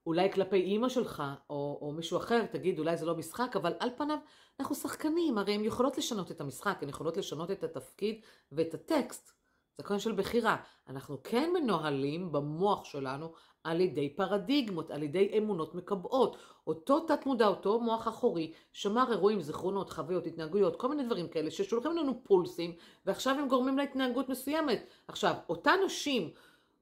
אולי 0.07 0.33
כלפי 0.33 0.57
אימא 0.57 0.89
שלך, 0.89 1.23
או, 1.51 1.79
או 1.83 1.93
מישהו 1.93 2.17
אחר, 2.19 2.47
תגיד, 2.47 2.79
אולי 2.79 2.97
זה 2.97 3.07
לא 3.07 3.17
משחק, 3.17 3.57
אבל 3.57 3.73
על 3.79 3.91
פניו 3.97 4.19
אנחנו 4.61 4.75
שחקנים, 4.75 5.39
הרי 5.39 5.55
הן 5.55 5.65
יכולות 5.65 5.99
לשנות 5.99 6.31
את 6.31 6.41
המשחק, 6.41 6.79
הן 6.83 6.89
יכולות 6.89 7.17
לשנות 7.17 7.51
את 7.51 7.65
התפקיד 7.65 8.21
ואת 8.53 8.75
הטקסט. 8.75 9.33
זה 9.79 9.83
קודם 9.83 10.01
של 10.01 10.13
בחירה. 10.13 10.57
אנחנו 10.89 11.23
כן 11.25 11.51
מנוהלים 11.55 12.33
במוח 12.33 12.85
שלנו 12.85 13.33
על 13.65 13.81
ידי 13.81 14.17
פרדיגמות, 14.17 14.91
על 14.91 15.03
ידי 15.03 15.39
אמונות 15.39 15.75
מקבעות. 15.75 16.37
אותו 16.67 17.01
תת 17.01 17.27
מודע, 17.27 17.47
אותו 17.47 17.81
מוח 17.81 18.09
אחורי, 18.09 18.53
שמר 18.73 19.13
אירועים, 19.13 19.41
זיכרונות, 19.41 19.91
חוויות, 19.91 20.27
התנהגויות, 20.27 20.77
כל 20.77 20.89
מיני 20.89 21.05
דברים 21.05 21.29
כאלה 21.29 21.51
ששולחים 21.51 21.97
לנו 21.97 22.25
פולסים, 22.25 22.75
ועכשיו 23.07 23.37
הם 23.39 23.49
גורמים 23.49 23.79
להתנהגות 23.79 24.29
מסוימת. 24.29 24.87
עכשיו, 25.09 25.35
אותן 25.49 25.79
נשים 25.87 26.31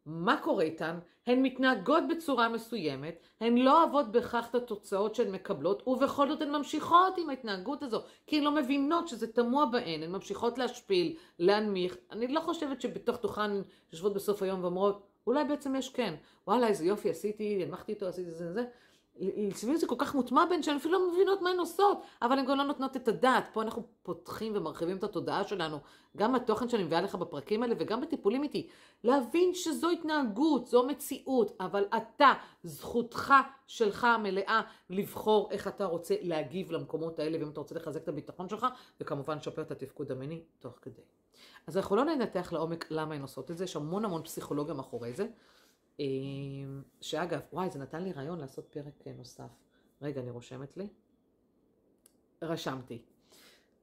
מה 0.07 0.37
קורה 0.43 0.65
איתן? 0.65 0.99
הן 1.27 1.43
מתנהגות 1.43 2.03
בצורה 2.11 2.49
מסוימת, 2.49 3.19
הן 3.41 3.57
לא 3.57 3.83
אוהבות 3.83 4.13
בהכרח 4.13 4.51
את 4.51 4.55
התוצאות 4.55 5.15
שהן 5.15 5.33
מקבלות, 5.33 5.89
ובכל 5.89 6.29
זאת 6.29 6.43
הן 6.43 6.51
ממשיכות 6.51 7.19
עם 7.19 7.31
ההתנהגות 7.31 7.83
הזו, 7.83 8.03
כי 8.27 8.39
הן 8.39 8.45
לא 8.45 8.55
מבינות 8.55 9.09
שזה 9.09 9.33
תמוה 9.33 9.67
בהן, 9.67 10.03
הן 10.03 10.13
ממשיכות 10.13 10.59
להשפיל, 10.59 11.17
להנמיך. 11.39 11.97
אני 12.11 12.29
לא 12.29 12.41
חושבת 12.41 12.81
שבתוך 12.81 13.17
תוכן 13.17 13.51
יושבות 13.93 14.15
בסוף 14.15 14.43
היום 14.43 14.63
ואומרות, 14.63 15.03
אולי 15.27 15.45
בעצם 15.45 15.77
יש 15.77 15.89
כן, 15.89 16.15
וואלה 16.47 16.67
איזה 16.67 16.85
יופי 16.85 17.11
עשיתי, 17.11 17.63
הנמכתי 17.63 17.93
איתו, 17.93 18.07
עשיתי 18.07 18.31
זה 18.31 18.49
וזה. 18.51 18.65
לפעמים 19.21 19.77
זה 19.77 19.87
כל 19.87 19.95
כך 19.99 20.15
מוטמע 20.15 20.45
בין 20.47 20.63
שהן 20.63 20.77
אפילו 20.77 20.99
לא 20.99 21.13
מבינות 21.13 21.43
מה 21.43 21.51
הן 21.51 21.59
עושות, 21.59 22.03
אבל 22.23 22.39
הן 22.39 22.47
גם 22.47 22.57
לא 22.57 22.65
נותנות 22.65 22.97
את 22.97 23.09
הדעת. 23.09 23.45
פה 23.53 23.63
אנחנו 23.63 23.83
פותחים 24.03 24.53
ומרחיבים 24.57 24.97
את 24.97 25.05
התודעה 25.05 25.45
שלנו, 25.45 25.79
גם 26.17 26.35
התוכן 26.35 26.69
שאני 26.69 26.85
מביאה 26.85 27.01
לך 27.01 27.15
בפרקים 27.15 27.63
האלה 27.63 27.75
וגם 27.79 28.01
בטיפולים 28.01 28.43
איתי. 28.43 28.69
להבין 29.05 29.55
שזו 29.55 29.91
התנהגות, 29.91 30.67
זו 30.67 30.87
מציאות, 30.87 31.57
אבל 31.61 31.85
אתה, 31.97 32.33
זכותך 32.63 33.35
שלך 33.67 34.05
המלאה 34.05 34.61
לבחור 34.91 35.49
איך 35.51 35.69
אתה 35.69 35.85
רוצה 35.85 36.15
להגיב 36.21 36.73
למקומות 36.73 37.19
האלה, 37.19 37.39
ואם 37.41 37.51
אתה 37.51 37.61
רוצה 37.61 37.75
לחזק 37.75 38.03
את 38.03 38.09
הביטחון 38.09 38.49
שלך, 38.49 38.67
וכמובן 39.01 39.37
לשפר 39.37 39.63
את 39.63 39.71
התפקוד 39.71 40.13
המיני 40.13 40.43
תוך 40.59 40.75
כדי. 40.83 41.03
אז 41.67 41.77
אנחנו 41.77 41.97
לא 41.97 42.05
ננתח 42.05 42.53
לעומק 42.53 42.87
למה 42.91 43.15
הן 43.15 43.23
עושות 43.23 43.51
את 43.51 43.59
זה, 43.59 43.65
יש 43.65 43.77
המון 43.77 44.05
המון 44.05 44.23
פסיכולוגיה 44.23 44.75
מאחורי 44.75 45.13
זה. 45.13 45.27
אמ, 46.01 46.83
שאגב, 47.01 47.41
וואי, 47.53 47.71
זה 47.71 47.79
נתן 47.79 48.03
לי 48.03 48.13
רעיון 48.13 48.39
לעשות 48.39 48.67
פרק 48.71 49.07
אה, 49.07 49.13
נוסף. 49.13 49.51
רגע, 50.03 50.21
אני 50.21 50.31
רושמת 50.31 50.77
לי. 50.77 50.89
רשמתי. 52.43 53.03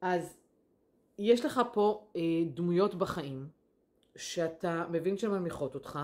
אז 0.00 0.36
יש 1.18 1.44
לך 1.44 1.60
פה 1.72 2.06
אה, 2.16 2.20
דמויות 2.54 2.94
בחיים 2.94 3.48
שאתה 4.16 4.86
מבין 4.90 5.16
שהן 5.16 5.30
מנמיכות 5.30 5.74
אותך, 5.74 5.98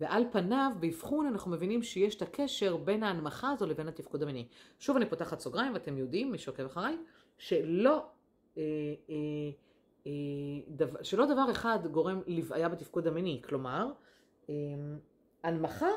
ועל 0.00 0.24
פניו, 0.32 0.72
באבחון 0.80 1.26
אנחנו 1.26 1.50
מבינים 1.50 1.82
שיש 1.82 2.14
את 2.14 2.22
הקשר 2.22 2.76
בין 2.76 3.02
ההנמכה 3.02 3.50
הזו 3.50 3.66
לבין 3.66 3.88
התפקוד 3.88 4.22
המיני. 4.22 4.48
שוב 4.78 4.96
אני 4.96 5.06
פותחת 5.10 5.40
סוגריים, 5.40 5.74
ואתם 5.74 5.98
יודעים, 5.98 6.32
מי 6.32 6.38
שעוקב 6.38 6.64
אחריי, 6.64 6.96
שלא, 7.38 8.06
אה, 8.58 8.62
אה, 9.10 9.14
אה, 10.06 10.12
דבר, 10.68 11.02
שלא 11.02 11.26
דבר 11.26 11.50
אחד 11.50 11.78
גורם 11.90 12.20
לבעיה 12.26 12.68
בתפקוד 12.68 13.06
המיני. 13.06 13.42
כלומר, 13.44 13.92
אה, 14.50 14.54
הנמכה 15.42 15.90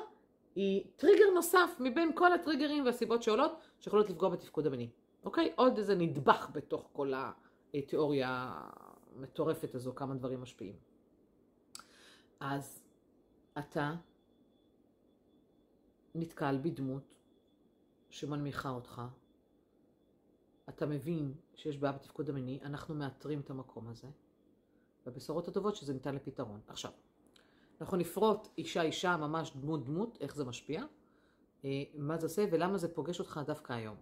היא 0.55 0.84
טריגר 0.96 1.29
נוסף 1.34 1.69
מבין 1.79 2.12
כל 2.15 2.34
הטריגרים 2.34 2.86
והסיבות 2.86 3.24
שעולות 3.24 3.51
שיכולות 3.79 4.10
לפגוע 4.10 4.29
בתפקוד 4.29 4.67
המיני. 4.67 4.89
אוקיי? 5.24 5.53
עוד 5.55 5.77
איזה 5.77 5.96
נדבך 5.96 6.50
בתוך 6.53 6.89
כל 6.93 7.13
התיאוריה 7.74 8.62
המטורפת 9.15 9.75
הזו, 9.75 9.96
כמה 9.96 10.15
דברים 10.15 10.41
משפיעים. 10.41 10.75
אז 12.39 12.81
אתה 13.60 13.96
נתקל 16.15 16.58
בדמות 16.62 17.15
שמנמיכה 18.10 18.69
אותך, 18.69 19.01
אתה 20.69 20.86
מבין 20.86 21.34
שיש 21.55 21.77
בעיה 21.77 21.93
בתפקוד 21.93 22.29
המיני, 22.29 22.60
אנחנו 22.63 22.96
מאתרים 22.96 23.39
את 23.39 23.50
המקום 23.50 23.88
הזה, 23.88 24.08
והבשורות 25.05 25.48
הטובות 25.48 25.75
שזה 25.75 25.93
ניתן 25.93 26.15
לפתרון. 26.15 26.62
עכשיו, 26.67 26.91
אנחנו 27.81 27.98
נפרוט 27.98 28.48
אישה 28.57 28.81
אישה, 28.81 29.17
ממש 29.17 29.51
דמות 29.55 29.86
דמות, 29.86 30.17
איך 30.21 30.36
זה 30.36 30.45
משפיע, 30.45 30.83
אה, 31.65 31.83
מה 31.93 32.17
זה 32.17 32.25
עושה 32.25 32.45
ולמה 32.51 32.77
זה 32.77 32.95
פוגש 32.95 33.19
אותך 33.19 33.39
דווקא 33.45 33.74
היום. 33.74 33.95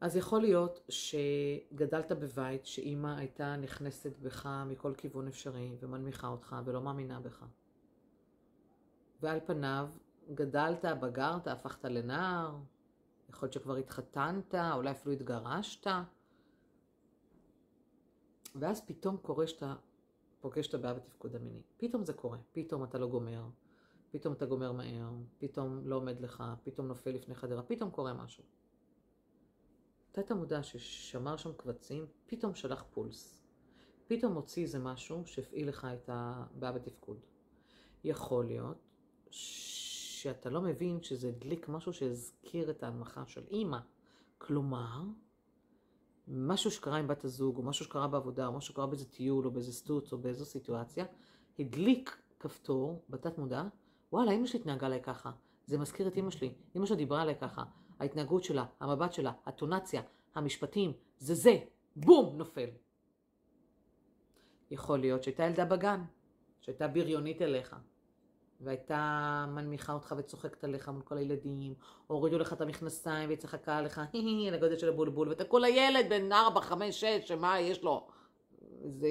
אז 0.00 0.16
יכול 0.16 0.40
להיות 0.40 0.80
שגדלת 0.88 2.12
בבית 2.12 2.66
שאימא 2.66 3.16
הייתה 3.16 3.56
נכנסת 3.56 4.18
בך 4.18 4.48
מכל 4.66 4.94
כיוון 4.94 5.28
אפשרי 5.28 5.76
ומנמיכה 5.80 6.28
אותך 6.28 6.56
ולא 6.64 6.80
מאמינה 6.80 7.20
בך. 7.20 7.44
ועל 9.22 9.40
פניו 9.46 9.90
גדלת, 10.34 10.84
בגרת, 11.00 11.48
הפכת 11.48 11.84
לנער, 11.84 12.58
יכול 13.28 13.46
להיות 13.46 13.52
שכבר 13.52 13.76
התחתנת, 13.76 14.54
אולי 14.54 14.90
אפילו 14.90 15.12
התגרשת, 15.12 15.86
ואז 18.54 18.86
פתאום 18.86 19.16
קורה 19.16 19.46
שאתה 19.46 19.74
פוגש 20.40 20.68
את 20.68 20.74
הבעיה 20.74 20.94
בתפקוד 20.94 21.36
המיני. 21.36 21.62
פתאום 21.76 22.04
זה 22.04 22.12
קורה, 22.12 22.38
פתאום 22.52 22.84
אתה 22.84 22.98
לא 22.98 23.06
גומר, 23.06 23.44
פתאום 24.10 24.34
אתה 24.34 24.46
גומר 24.46 24.72
מהר, 24.72 25.10
פתאום 25.38 25.88
לא 25.88 25.96
עומד 25.96 26.20
לך, 26.20 26.44
פתאום 26.62 26.86
נופל 26.86 27.10
לפני 27.10 27.34
חדרה, 27.34 27.62
פתאום 27.62 27.90
קורה 27.90 28.14
משהו. 28.14 28.44
תת 30.12 30.30
המודע 30.30 30.62
ששמר 30.62 31.36
שם 31.36 31.52
קבצים, 31.52 32.06
פתאום 32.26 32.54
שלח 32.54 32.84
פולס. 32.90 33.42
פתאום 34.06 34.34
הוציא 34.34 34.62
איזה 34.62 34.78
משהו 34.78 35.26
שהפעיל 35.26 35.68
לך 35.68 35.86
את 35.94 36.10
הבעיה 36.12 36.72
בתפקוד. 36.72 37.20
יכול 38.04 38.46
להיות 38.46 38.78
שאתה 39.30 40.50
לא 40.50 40.60
מבין 40.60 41.02
שזה 41.02 41.28
הדליק 41.28 41.68
משהו 41.68 41.92
שהזכיר 41.92 42.70
את 42.70 42.82
ההנמכה 42.82 43.26
של 43.26 43.44
אימא. 43.50 43.78
כלומר, 44.38 45.02
משהו 46.32 46.70
שקרה 46.70 46.98
עם 46.98 47.08
בת 47.08 47.24
הזוג, 47.24 47.56
או 47.56 47.62
משהו 47.62 47.84
שקרה 47.84 48.08
בעבודה, 48.08 48.46
או 48.46 48.52
משהו 48.52 48.72
שקרה 48.72 48.86
באיזה 48.86 49.10
טיול, 49.10 49.46
או 49.46 49.50
באיזה 49.50 49.72
סטוץ, 49.72 50.12
או 50.12 50.18
באיזו 50.18 50.44
סיטואציה, 50.44 51.04
הדליק 51.58 52.22
כפתור 52.40 53.04
בתת 53.08 53.38
מודע, 53.38 53.62
וואלה, 54.12 54.32
אמא 54.32 54.46
שלי 54.46 54.60
התנהגה 54.60 54.86
עליי 54.86 55.02
ככה. 55.02 55.30
זה 55.66 55.78
מזכיר 55.78 56.08
את 56.08 56.16
אמא 56.16 56.30
שלי. 56.30 56.54
אמא 56.76 56.86
שלי 56.86 56.96
דיברה 56.96 57.22
עליי 57.22 57.34
ככה. 57.40 57.62
ההתנהגות 58.00 58.44
שלה, 58.44 58.64
המבט 58.80 59.12
שלה, 59.12 59.32
הטונציה, 59.46 60.02
המשפטים, 60.34 60.92
זה 61.18 61.34
זה. 61.34 61.56
בום! 61.96 62.36
נופל. 62.36 62.68
יכול 64.70 64.98
להיות 64.98 65.22
שהייתה 65.22 65.42
ילדה 65.42 65.64
בגן, 65.64 66.02
שהייתה 66.60 66.88
בריונית 66.88 67.42
אליך. 67.42 67.76
והייתה 68.60 69.46
מנמיכה 69.48 69.92
אותך 69.92 70.14
וצוחקת 70.18 70.64
עליך 70.64 70.88
מול 70.88 71.02
כל 71.02 71.18
הילדים, 71.18 71.74
או 72.10 72.14
הורידו 72.14 72.38
לך 72.38 72.52
את 72.52 72.60
המכנסיים 72.60 73.28
והיא 73.28 73.38
צחקה 73.38 73.76
עליך, 73.76 74.00
הי, 74.12 74.50
לגודל 74.50 74.78
של 74.78 74.88
הבולבול, 74.88 75.28
ואתה 75.28 75.44
כל 75.44 75.64
הילד 75.64 76.08
בן 76.08 76.32
4, 76.32 76.60
5, 76.60 77.00
6, 77.00 77.28
שמה 77.28 77.60
יש 77.60 77.82
לו? 77.82 78.08
זה 78.84 79.08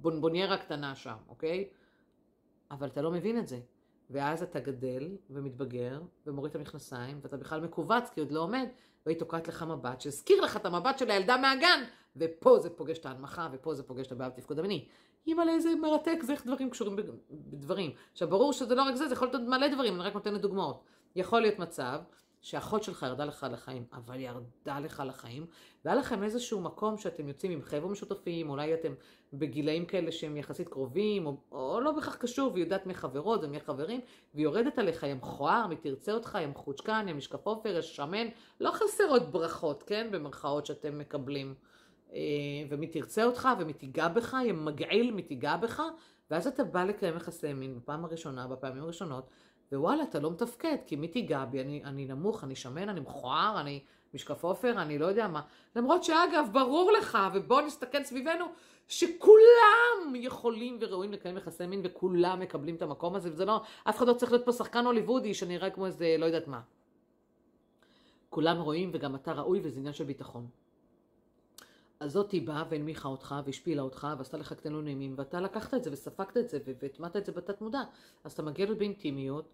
בונבוניירה 0.00 0.58
קטנה 0.58 0.94
שם, 0.94 1.16
אוקיי? 1.28 1.68
אבל 2.70 2.86
אתה 2.88 3.02
לא 3.02 3.10
מבין 3.10 3.38
את 3.38 3.48
זה. 3.48 3.60
ואז 4.10 4.42
אתה 4.42 4.60
גדל 4.60 5.16
ומתבגר 5.30 6.02
ומוריד 6.26 6.50
את 6.50 6.56
המכנסיים, 6.56 7.20
ואתה 7.22 7.36
בכלל 7.36 7.60
מכווץ 7.60 8.10
כי 8.14 8.20
עוד 8.20 8.32
לא 8.32 8.40
עומד, 8.40 8.68
והיא 9.06 9.18
תוקעת 9.18 9.48
לך 9.48 9.62
מבט 9.62 10.00
שהזכיר 10.00 10.40
לך 10.40 10.56
את 10.56 10.66
המבט 10.66 10.98
של 10.98 11.10
הילדה 11.10 11.36
מהגן, 11.36 11.84
ופה 12.16 12.58
זה 12.58 12.70
פוגש 12.70 12.98
את 12.98 13.06
ההנמכה, 13.06 13.48
ופה 13.52 13.74
זה 13.74 13.82
פוגש 13.82 14.06
את 14.06 14.12
הבעיה 14.12 14.30
בתפקוד 14.30 14.58
המיני. 14.58 14.84
אימא'לה, 15.26 15.52
איזה 15.52 15.74
מרתק, 15.74 16.18
זה 16.22 16.32
איך 16.32 16.46
דברים 16.46 16.70
קשורים 16.70 16.96
בדברים. 17.30 17.90
עכשיו, 18.12 18.28
ברור 18.28 18.52
שזה 18.52 18.74
לא 18.74 18.82
רק 18.82 18.94
זה, 18.94 19.08
זה 19.08 19.14
יכול 19.14 19.28
להיות 19.28 19.48
מלא 19.48 19.68
דברים, 19.68 19.94
אני 19.94 20.02
רק 20.02 20.14
נותנת 20.14 20.40
דוגמאות. 20.40 20.84
יכול 21.16 21.40
להיות 21.40 21.58
מצב 21.58 22.00
שאחות 22.40 22.82
שלך 22.82 23.02
ירדה 23.02 23.24
לך 23.24 23.46
לחיים, 23.52 23.84
אבל 23.92 24.20
ירדה 24.20 24.80
לך 24.80 25.02
לחיים, 25.06 25.46
והיה 25.84 25.96
לכם 25.96 26.22
איזשהו 26.22 26.60
מקום 26.60 26.98
שאתם 26.98 27.28
יוצאים 27.28 27.52
עם 27.52 27.62
חבר'ה 27.62 27.90
משותפים, 27.90 28.50
אולי 28.50 28.74
אתם 28.74 28.94
בגילאים 29.32 29.86
כאלה 29.86 30.12
שהם 30.12 30.36
יחסית 30.36 30.68
קרובים, 30.68 31.26
או, 31.26 31.36
או 31.52 31.80
לא 31.80 31.92
בהכרח 31.92 32.16
קשור, 32.16 32.52
והיא 32.52 32.64
יודעת 32.64 32.86
מי 32.86 32.94
חברות 32.94 33.40
ומי 33.44 33.60
חברים, 33.60 34.00
והיא 34.34 34.44
יורדת 34.44 34.78
עליך, 34.78 35.04
היא 35.04 35.14
מכוער, 35.14 35.66
מי 35.66 35.76
תרצה 35.76 36.12
אותך, 36.12 36.36
היא 36.36 36.46
מחוצ'קן, 36.46 37.04
היא 37.06 37.14
משקף 37.14 37.46
עופר, 37.46 37.76
יש 37.76 37.96
שמן, 37.96 38.26
לא 38.60 38.70
חסרות 38.70 39.30
ברכות, 39.30 39.82
כן, 39.82 40.08
במרכאות 40.10 40.66
שאתם 40.66 40.98
מקבלים. 40.98 41.54
אה, 42.12 42.18
ומי 42.68 42.86
תרצה 42.86 43.24
אותך 43.24 43.48
ומי 43.58 43.72
תיגע 43.72 44.08
בך, 44.08 44.32
יהיה 44.32 44.52
מגעיל 44.52 45.10
מי 45.10 45.22
תיגע 45.22 45.56
בך, 45.56 45.82
ואז 46.30 46.46
אתה 46.46 46.64
בא 46.64 46.84
לקיים 46.84 47.16
יחסי 47.16 47.52
מין 47.52 47.76
בפעם 47.76 48.04
הראשונה, 48.04 48.46
בפעמים 48.46 48.82
הראשונות, 48.82 49.30
ווואלה, 49.72 50.02
אתה 50.02 50.20
לא 50.20 50.30
מתפקד, 50.30 50.76
כי 50.86 50.96
מי 50.96 51.08
תיגע 51.08 51.44
בי, 51.44 51.60
אני, 51.60 51.84
אני 51.84 52.06
נמוך, 52.06 52.44
אני 52.44 52.56
שמן, 52.56 52.88
אני 52.88 53.00
מכוער, 53.00 53.60
אני 53.60 53.80
משקף 54.14 54.44
עופר, 54.44 54.82
אני 54.82 54.98
לא 54.98 55.06
יודע 55.06 55.28
מה. 55.28 55.40
למרות 55.76 56.04
שאגב, 56.04 56.48
ברור 56.52 56.92
לך, 56.92 57.18
ובוא 57.34 57.60
נסתכל 57.60 58.04
סביבנו, 58.04 58.44
שכולם 58.88 60.14
יכולים 60.14 60.78
וראויים 60.80 61.12
לקיים 61.12 61.36
יחסי 61.36 61.66
מין, 61.66 61.80
וכולם 61.84 62.40
מקבלים 62.40 62.74
את 62.74 62.82
המקום 62.82 63.14
הזה, 63.14 63.32
וזה 63.32 63.44
לא, 63.44 63.60
אף 63.88 63.96
אחד 63.96 64.08
לא 64.08 64.12
צריך 64.12 64.32
להיות 64.32 64.44
פה 64.44 64.52
שחקן 64.52 64.86
הוליוודי 64.86 65.34
שנראה 65.34 65.70
כמו 65.70 65.86
איזה, 65.86 66.16
לא 66.18 66.26
יודעת 66.26 66.48
מה. 66.48 66.60
כולם 68.30 68.60
רואים 68.60 68.90
וגם 68.92 69.14
אתה 69.14 69.32
ראוי, 69.32 69.60
וזה 69.62 69.78
עניין 69.78 69.94
של 69.94 70.04
ביטחון. 70.04 70.46
אז 72.00 72.12
זאתי 72.12 72.40
באה 72.40 72.64
והנמיכה 72.70 73.08
אותך 73.08 73.34
והשפילה 73.44 73.82
אותך 73.82 74.06
ועשתה 74.18 74.36
לך 74.36 74.52
קטנים 74.52 74.84
נעימים 74.84 75.14
ואתה 75.16 75.40
לקחת 75.40 75.74
את 75.74 75.84
זה 75.84 75.92
וספגת 75.92 76.36
את 76.36 76.48
זה 76.48 76.58
והטמעת 76.80 77.16
את 77.16 77.26
זה 77.26 77.32
בתת 77.32 77.60
מודע 77.60 77.82
אז 78.24 78.32
אתה 78.32 78.42
מגיע 78.42 78.66
באינטימיות 78.74 79.48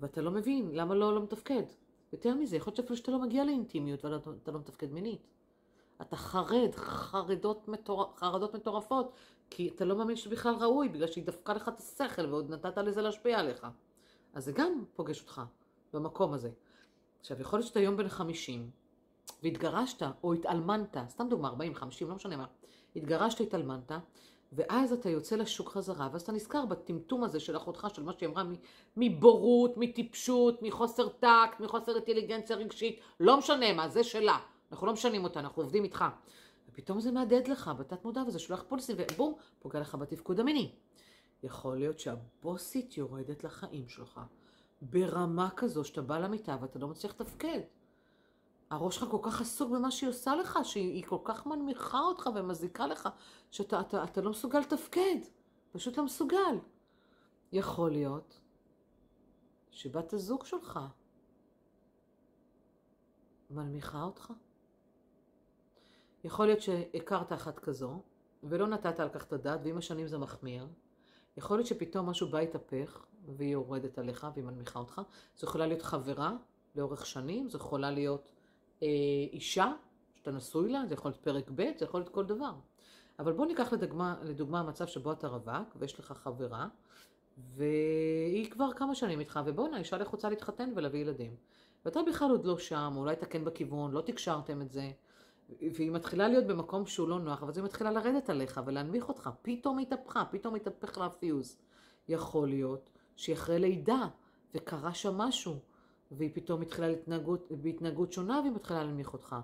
ואתה 0.00 0.20
לא 0.20 0.30
מבין 0.30 0.70
למה 0.72 0.94
לא, 0.94 1.14
לא 1.14 1.22
מתפקד. 1.22 1.62
יותר 2.12 2.34
מזה, 2.34 2.56
יכול 2.56 2.70
להיות 2.70 2.76
שאפילו 2.76 2.96
שאתה 2.96 3.10
לא 3.10 3.18
מגיע 3.18 3.44
לאינטימיות 3.44 4.04
ואתה 4.04 4.52
לא 4.52 4.58
מתפקד 4.58 4.92
מינית. 4.92 5.26
אתה 6.00 6.16
חרד, 6.16 6.74
חרדות, 6.74 7.68
מטור... 7.68 8.12
חרדות 8.16 8.54
מטורפות, 8.54 9.12
כי 9.50 9.68
אתה 9.68 9.84
לא 9.84 9.96
מאמין 9.96 10.16
שזה 10.16 10.30
בכלל 10.30 10.54
ראוי, 10.54 10.88
בגלל 10.88 11.06
שהיא 11.06 11.24
דפקה 11.24 11.54
לך 11.54 11.68
את 11.68 11.78
השכל 11.78 12.26
ועוד 12.26 12.50
נתת 12.50 12.76
לזה 12.78 13.02
להשפיע 13.02 13.38
עליך. 13.38 13.66
אז 14.34 14.44
זה 14.44 14.52
גם 14.52 14.84
פוגש 14.94 15.20
אותך 15.20 15.42
במקום 15.92 16.32
הזה. 16.32 16.50
עכשיו, 17.20 17.40
יכול 17.40 17.58
להיות 17.58 17.68
שאתה 17.68 17.80
היום 17.80 17.96
בן 17.96 18.08
50, 18.08 18.70
והתגרשת 19.42 20.02
או 20.24 20.32
התאלמנת, 20.32 20.96
סתם 21.08 21.28
דוגמה, 21.28 21.48
40, 21.48 21.74
50, 21.74 22.08
לא 22.08 22.14
משנה 22.14 22.36
מה, 22.36 22.46
התגרשת, 22.96 23.40
התאלמנת, 23.40 23.92
ואז 24.52 24.92
אתה 24.92 25.10
יוצא 25.10 25.36
לשוק 25.36 25.68
חזרה, 25.68 26.08
ואז 26.12 26.22
אתה 26.22 26.32
נזכר 26.32 26.66
בטמטום 26.66 27.24
הזה 27.24 27.40
של 27.40 27.56
אחותך, 27.56 27.86
של 27.94 28.02
מה 28.02 28.12
שהיא 28.12 28.28
אמרה, 28.28 28.42
מבורות, 28.96 29.76
מטיפשות, 29.76 30.62
מחוסר 30.62 31.08
טקט, 31.08 31.60
מחוסר 31.60 31.96
אינטליגנציה 31.96 32.56
רגשית, 32.56 33.00
לא 33.20 33.38
משנה 33.38 33.72
מה, 33.72 33.88
זה 33.88 34.04
שלה. 34.04 34.38
אנחנו 34.72 34.86
לא 34.86 34.92
משנים 34.92 35.24
אותה, 35.24 35.40
אנחנו 35.40 35.62
עובדים 35.62 35.84
איתך. 35.84 36.04
ופתאום 36.68 37.00
זה 37.00 37.12
מהדהד 37.12 37.48
לך 37.48 37.70
בתת 37.78 38.04
מודע, 38.04 38.22
וזה 38.26 38.38
שולח 38.38 38.64
פולסים, 38.68 38.96
ובום, 38.98 39.34
פוגע 39.58 39.80
לך 39.80 39.94
בתפקוד 39.94 40.40
המיני. 40.40 40.72
יכול 41.42 41.78
להיות 41.78 41.98
שהבוסית 41.98 42.96
יורדת 42.96 43.44
לחיים 43.44 43.88
שלך, 43.88 44.20
ברמה 44.82 45.48
כזו 45.56 45.84
שאתה 45.84 46.02
בא 46.02 46.18
למיטה 46.18 46.56
ואתה 46.60 46.78
לא 46.78 46.88
מצליח 46.88 47.14
לתפקד. 47.20 47.60
הראש 48.70 48.96
שלך 48.96 49.10
כל 49.10 49.18
כך 49.22 49.40
עסוק 49.40 49.70
במה 49.70 49.90
שהיא 49.90 50.10
עושה 50.10 50.34
לך, 50.34 50.58
שהיא 50.62 51.04
כל 51.06 51.18
כך 51.24 51.46
מנמיכה 51.46 52.00
אותך 52.00 52.28
ומזיקה 52.34 52.86
לך, 52.86 53.08
שאתה 53.50 53.80
אתה, 53.80 54.04
אתה 54.04 54.20
לא 54.20 54.30
מסוגל 54.30 54.58
לתפקד. 54.58 55.16
פשוט 55.72 55.96
לא 55.96 56.04
מסוגל. 56.04 56.58
יכול 57.52 57.90
להיות 57.90 58.40
שבת 59.70 60.12
הזוג 60.12 60.44
שלך 60.44 60.80
מנמיכה 63.50 64.02
אותך. 64.02 64.32
יכול 66.24 66.46
להיות 66.46 66.62
שהכרת 66.62 67.32
אחת 67.32 67.58
כזו, 67.58 68.02
ולא 68.42 68.66
נתת 68.66 69.00
על 69.00 69.08
כך 69.08 69.24
את 69.24 69.32
הדעת, 69.32 69.60
ועם 69.64 69.78
השנים 69.78 70.06
זה 70.06 70.18
מחמיר. 70.18 70.66
יכול 71.36 71.56
להיות 71.56 71.66
שפתאום 71.66 72.10
משהו 72.10 72.30
בא 72.30 72.40
להתהפך, 72.40 73.04
והיא 73.36 73.52
יורדת 73.52 73.98
עליך 73.98 74.26
והיא 74.34 74.44
מנמיכה 74.44 74.78
אותך. 74.78 75.00
זו 75.36 75.46
יכולה 75.46 75.66
להיות 75.66 75.82
חברה 75.82 76.36
לאורך 76.74 77.06
שנים, 77.06 77.50
זו 77.50 77.58
יכולה 77.58 77.90
להיות 77.90 78.32
אישה 79.32 79.72
שאתה 80.14 80.30
נשוי 80.30 80.72
לה, 80.72 80.86
זה 80.88 80.94
יכול 80.94 81.10
להיות 81.10 81.20
פרק 81.20 81.50
ב', 81.54 81.70
זה 81.78 81.84
יכול 81.84 82.00
להיות 82.00 82.08
כל 82.08 82.24
דבר. 82.24 82.52
אבל 83.18 83.32
בוא 83.32 83.46
ניקח 83.46 83.72
לדוגמה, 83.72 84.16
לדוגמה 84.22 84.62
מצב 84.62 84.86
שבו 84.86 85.12
אתה 85.12 85.28
רווק 85.28 85.76
ויש 85.76 85.98
לך 85.98 86.12
חברה 86.12 86.68
והיא 87.54 88.50
כבר 88.50 88.72
כמה 88.72 88.94
שנים 88.94 89.20
איתך 89.20 89.40
ובואנה 89.46 89.78
אישה 89.78 89.98
לך 89.98 90.08
רוצה 90.08 90.30
להתחתן 90.30 90.72
ולהביא 90.76 91.00
ילדים. 91.00 91.36
ואתה 91.84 92.00
בכלל 92.02 92.30
עוד 92.30 92.44
לא 92.44 92.58
שם, 92.58 92.92
אולי 92.96 93.12
אתה 93.12 93.26
כן 93.26 93.44
בכיוון, 93.44 93.90
לא 93.90 94.00
תקשרתם 94.00 94.62
את 94.62 94.72
זה 94.72 94.90
והיא 95.74 95.90
מתחילה 95.90 96.28
להיות 96.28 96.46
במקום 96.46 96.86
שהוא 96.86 97.08
לא 97.08 97.18
נוח, 97.18 97.42
אבל 97.42 97.52
היא 97.56 97.64
מתחילה 97.64 97.90
לרדת 97.90 98.30
עליך 98.30 98.60
ולהנמיך 98.66 99.08
אותך. 99.08 99.30
פתאום 99.42 99.78
התהפכה, 99.78 100.24
פתאום 100.30 100.54
התהפך 100.54 100.98
לה 100.98 101.06
הפיוז. 101.06 101.56
יכול 102.08 102.48
להיות 102.48 102.90
שהיא 103.16 103.34
אחרי 103.34 103.58
לידה 103.58 104.08
וקרה 104.54 104.94
שם 104.94 105.18
משהו 105.18 105.58
והיא 106.10 106.30
פתאום 106.34 106.62
התחילה 106.62 106.88
להתנהגות, 106.88 107.48
בהתנהגות 107.50 108.12
שונה 108.12 108.40
והיא 108.40 108.52
מתחילה 108.52 108.84
להנמיך 108.84 109.12
אותך. 109.12 109.36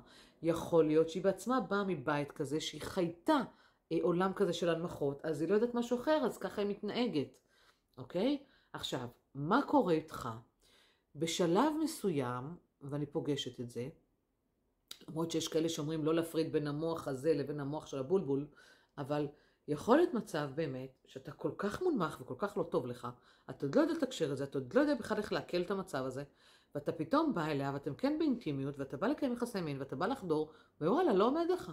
יכול 0.42 0.86
להיות 0.86 1.10
שהיא 1.10 1.24
בעצמה 1.24 1.60
באה 1.60 1.84
מבית 1.84 2.32
כזה 2.32 2.60
שהיא 2.60 2.82
חייתה 2.82 3.36
אה, 3.92 3.98
עולם 4.02 4.32
כזה 4.32 4.52
של 4.52 4.68
הנמכות, 4.68 5.24
אז 5.24 5.40
היא 5.40 5.48
לא 5.48 5.54
יודעת 5.54 5.74
משהו 5.74 6.00
אחר, 6.00 6.22
אז 6.24 6.38
ככה 6.38 6.62
היא 6.62 6.70
מתנהגת, 6.70 7.38
אוקיי? 7.98 8.38
עכשיו, 8.72 9.08
מה 9.34 9.60
קורה 9.66 9.92
איתך? 9.92 10.28
בשלב 11.16 11.72
מסוים, 11.84 12.56
ואני 12.80 13.06
פוגשת 13.06 13.60
את 13.60 13.70
זה, 13.70 13.88
למרות 15.08 15.30
שיש 15.30 15.48
כאלה 15.48 15.68
שאומרים 15.68 16.04
לא 16.04 16.14
להפריד 16.14 16.52
בין 16.52 16.66
המוח 16.66 17.08
הזה 17.08 17.34
לבין 17.34 17.60
המוח 17.60 17.86
של 17.86 17.98
הבולבול, 17.98 18.46
אבל 18.98 19.28
יכול 19.68 19.96
להיות 19.96 20.14
מצב 20.14 20.50
באמת 20.54 20.90
שאתה 21.06 21.32
כל 21.32 21.50
כך 21.58 21.82
מונמך 21.82 22.18
וכל 22.20 22.34
כך 22.38 22.56
לא 22.56 22.62
טוב 22.62 22.86
לך, 22.86 23.08
אתה 23.50 23.66
עוד 23.66 23.74
לא 23.76 23.80
יודע 23.80 23.94
לתקשר 23.94 24.32
את 24.32 24.36
זה, 24.36 24.44
אתה 24.44 24.58
עוד 24.58 24.74
לא 24.74 24.80
יודע 24.80 24.94
בכלל 24.94 25.18
איך 25.18 25.32
לעכל 25.32 25.60
את 25.60 25.70
המצב 25.70 26.04
הזה, 26.04 26.24
ואתה 26.76 26.92
פתאום 26.92 27.34
בא 27.34 27.44
אליה 27.44 27.70
ואתם 27.74 27.94
כן 27.94 28.18
באינטימיות, 28.18 28.78
ואתה 28.78 28.96
בא 28.96 29.06
לקיים 29.06 29.32
יחסי 29.32 29.60
מין, 29.60 29.78
ואתה 29.78 29.96
בא 29.96 30.06
לחדור, 30.06 30.50
ווואלה, 30.80 31.12
לא 31.12 31.26
עומד 31.26 31.46
לך. 31.52 31.72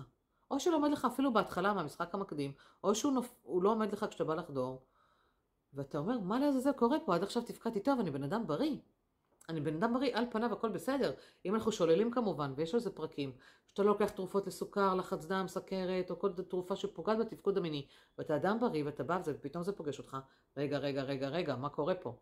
או 0.52 0.60
שלא 0.60 0.76
עומד 0.76 0.92
לך 0.92 1.06
אפילו 1.06 1.34
בהתחלה 1.34 1.74
מהמשחק 1.74 2.14
המקדים, 2.14 2.52
או 2.84 2.96
שהוא 2.96 3.14
נופ... 3.14 3.36
לא 3.62 3.70
עומד 3.70 3.94
לך 3.94 4.06
כשאתה 4.10 4.24
בא 4.24 4.36
לחדור. 4.36 4.82
ואתה 5.74 5.98
אומר, 5.98 6.20
מה 6.20 6.40
לעזאזל 6.40 6.72
קורה 6.72 6.98
פה? 7.06 7.16
עד 7.16 7.24
עכשיו 7.24 7.42
תפקדתי 7.44 7.80
טוב, 7.80 8.00
אני 8.00 8.12
בן 8.12 8.24
אדם 8.24 8.48
בריא. 8.48 8.78
אני 9.50 9.62
בן 9.62 9.76
אדם 9.76 9.94
בריא, 9.94 10.18
על 10.18 10.26
פניו 10.32 10.54
הכל 10.54 10.70
בסדר. 10.70 11.14
אם 11.46 11.56
אנחנו 11.56 11.72
שוללים 11.72 12.12
כמובן, 12.12 12.54
ויש 12.56 12.74
על 12.74 12.80
זה 12.80 12.96
פרקים, 12.96 13.32
שאתה 13.68 13.84
לא 13.84 13.90
לוקח 13.90 14.10
תרופות 14.10 14.48
לסוכר, 14.48 14.96
לחץ 14.96 15.26
דם, 15.26 15.46
סכרת, 15.48 16.12
או 16.12 16.20
כל 16.20 16.32
תרופה 16.34 16.76
שפוגעת 16.76 17.18
בתפקוד 17.18 17.58
המיני, 17.58 17.88
ואתה 18.18 18.36
אדם 18.36 18.60
בריא 18.60 18.86
ואתה 18.86 19.04
בא 19.04 19.18
וזה, 19.22 19.34
ופתאום 19.36 19.64
זה 19.64 19.72
פוגש 19.72 20.00
אותך, 20.00 20.18
רגע, 20.58 20.78
רגע, 20.78 21.04
רגע, 21.04 21.28
רגע, 21.28 21.56
מה 21.56 21.70
קורה 21.70 21.96
פה? 21.96 22.16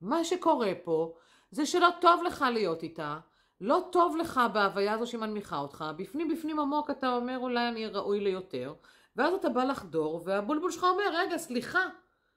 מה 0.00 0.24
שקורה 0.24 0.72
פה, 0.84 1.14
זה 1.50 1.66
שלא 1.66 1.88
טוב 2.00 2.22
לך 2.22 2.44
להיות 2.52 2.82
איתה, 2.82 3.18
לא 3.60 3.88
טוב 3.92 4.16
לך 4.16 4.40
בהוויה 4.52 4.94
הזו 4.94 5.06
שמנמיכה 5.06 5.58
אותך, 5.58 5.84
בפנים 5.96 6.28
בפנים 6.28 6.60
עמוק 6.60 6.90
אתה 6.90 7.12
אומר 7.12 7.38
אולי 7.38 7.68
אני 7.68 7.86
ראוי 7.86 8.20
ליותר, 8.20 8.74
ואז 9.16 9.34
אתה 9.34 9.48
בא 9.48 9.64
לחדור, 9.64 10.22
והבולבול 10.24 10.70
שלך 10.70 10.84
אומר, 10.84 11.04
רגע, 11.12 11.38
סליחה, 11.38 11.82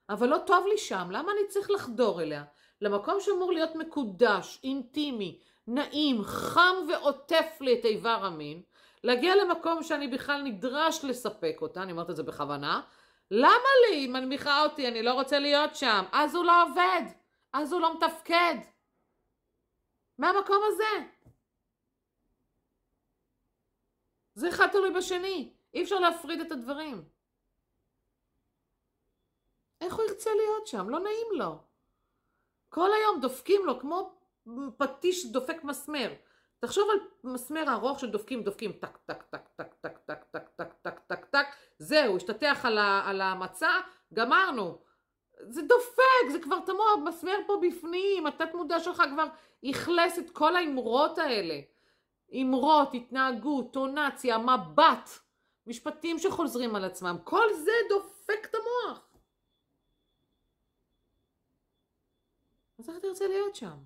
אבל 0.08 0.28
לא 0.28 0.38
טוב 0.46 0.66
לי 0.66 0.78
שם, 0.78 1.08
למה 1.10 1.32
אני 1.32 1.48
צריך 1.48 1.70
לחדור 1.70 2.22
אליה? 2.22 2.44
למקום 2.80 3.20
שאמור 3.20 3.52
להיות 3.52 3.74
מקודש, 3.74 4.60
אינטימי, 4.64 5.38
נעים, 5.66 6.24
חם 6.24 6.74
ועוטף 6.88 7.58
לי 7.60 7.80
את 7.80 7.84
איבר 7.84 8.24
המין, 8.24 8.62
להגיע 9.04 9.34
למקום 9.36 9.82
שאני 9.82 10.08
בכלל 10.08 10.42
נדרש 10.42 11.04
לספק 11.04 11.58
אותה, 11.62 11.82
אני 11.82 11.92
אומרת 11.92 12.10
את 12.10 12.16
זה 12.16 12.22
בכוונה, 12.22 12.80
למה 13.30 13.68
לי? 13.88 13.96
היא 13.96 14.08
מנמיכה 14.08 14.62
אותי, 14.64 14.88
אני 14.88 15.02
לא 15.02 15.12
רוצה 15.12 15.38
להיות 15.38 15.76
שם. 15.76 16.04
אז 16.12 16.34
הוא 16.34 16.44
לא 16.44 16.62
עובד, 16.62 17.02
אז 17.52 17.72
הוא 17.72 17.80
לא 17.80 17.94
מתפקד. 17.94 18.54
מהמקום 20.20 20.62
הזה. 20.68 21.06
זה 24.34 24.48
אחד 24.48 24.66
תלוי 24.72 24.90
בשני, 24.90 25.52
אי 25.74 25.82
אפשר 25.82 25.98
להפריד 25.98 26.40
את 26.40 26.52
הדברים. 26.52 27.04
איך 29.80 29.94
הוא 29.94 30.04
ירצה 30.04 30.30
להיות 30.34 30.66
שם? 30.66 30.88
לא 30.88 31.00
נעים 31.00 31.26
לו. 31.32 31.58
כל 32.68 32.90
היום 32.92 33.20
דופקים 33.20 33.66
לו 33.66 33.80
כמו 33.80 34.20
פטיש 34.76 35.26
דופק 35.26 35.64
מסמר. 35.64 36.12
תחשוב 36.58 36.88
על 36.90 37.30
מסמר 37.32 37.64
ארוך 37.72 38.00
שדופקים, 38.00 38.42
דופקים, 38.42 38.72
טק, 38.72 38.96
טק, 38.96 39.22
טק, 39.22 39.48
טק, 39.56 39.74
טק, 39.80 39.98
טק, 40.06 40.24
טק, 40.30 40.48
טק, 40.56 40.72
טק, 40.82 40.98
טק, 41.06 41.24
טק, 41.24 41.46
זהו, 41.78 42.16
השתטח 42.16 42.64
על 43.04 43.20
המצע, 43.20 43.70
גמרנו. 44.14 44.89
זה 45.48 45.62
דופק, 45.62 46.30
זה 46.32 46.38
כבר 46.40 46.60
תמוה, 46.60 46.96
מסמר 47.04 47.36
פה 47.46 47.60
בפנים, 47.68 48.26
התת 48.26 48.54
מודע 48.54 48.80
שלך 48.80 49.02
כבר 49.12 49.26
אכלס 49.70 50.18
את 50.18 50.30
כל 50.30 50.56
האמרות 50.56 51.18
האלה. 51.18 51.60
אמרות, 52.32 52.94
התנהגות, 52.94 53.72
טונציה, 53.72 54.38
מבט, 54.38 55.10
משפטים 55.66 56.18
שחוזרים 56.18 56.76
על 56.76 56.84
עצמם, 56.84 57.16
כל 57.24 57.54
זה 57.54 57.72
דופק 57.88 58.46
את 58.50 58.54
המוח. 58.54 59.10
אז 62.78 62.88
איך 62.88 62.98
אתה 62.98 63.08
רוצה 63.08 63.28
להיות 63.28 63.54
שם? 63.56 63.76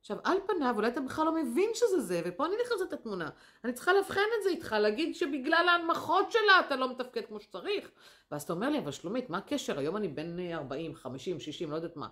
עכשיו, 0.00 0.16
על 0.24 0.38
פניו, 0.46 0.74
אולי 0.76 0.88
אתה 0.88 1.00
בכלל 1.00 1.24
לא 1.24 1.34
מבין 1.34 1.70
שזה 1.74 2.00
זה, 2.00 2.22
ופה 2.24 2.46
אני 2.46 2.54
נכנסת 2.64 2.88
את 2.88 2.92
התמונה. 2.92 3.28
אני 3.64 3.72
צריכה 3.72 3.92
לאבחן 3.92 4.20
את 4.38 4.42
זה 4.42 4.50
איתך, 4.50 4.76
להגיד 4.80 5.14
שבגלל 5.14 5.68
ההנמכות 5.68 6.32
שלה 6.32 6.60
אתה 6.66 6.76
לא 6.76 6.90
מתפקד 6.90 7.26
כמו 7.26 7.40
שצריך. 7.40 7.90
ואז 8.30 8.42
אתה 8.42 8.52
אומר 8.52 8.70
לי, 8.70 8.78
אבל 8.78 8.90
שלומית, 8.90 9.30
מה 9.30 9.38
הקשר? 9.38 9.78
היום 9.78 9.96
אני 9.96 10.08
בן 10.08 10.52
40, 10.52 10.94
50, 10.94 11.40
60, 11.40 11.70
לא 11.70 11.76
יודעת 11.76 11.96
מה. 11.96 12.08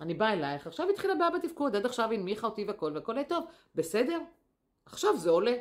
אני 0.00 0.14
באה 0.14 0.32
אלייך, 0.32 0.66
עכשיו 0.66 0.88
התחילה 0.88 1.14
בעיה 1.14 1.30
בתפקוד, 1.30 1.76
עד 1.76 1.86
עכשיו 1.86 2.12
הנמיכה 2.12 2.46
אותי 2.46 2.64
והכל, 2.64 2.92
והכל 2.94 3.16
היה 3.16 3.24
טוב. 3.24 3.44
בסדר, 3.74 4.20
עכשיו 4.86 5.16
זה 5.16 5.30
עולה. 5.30 5.54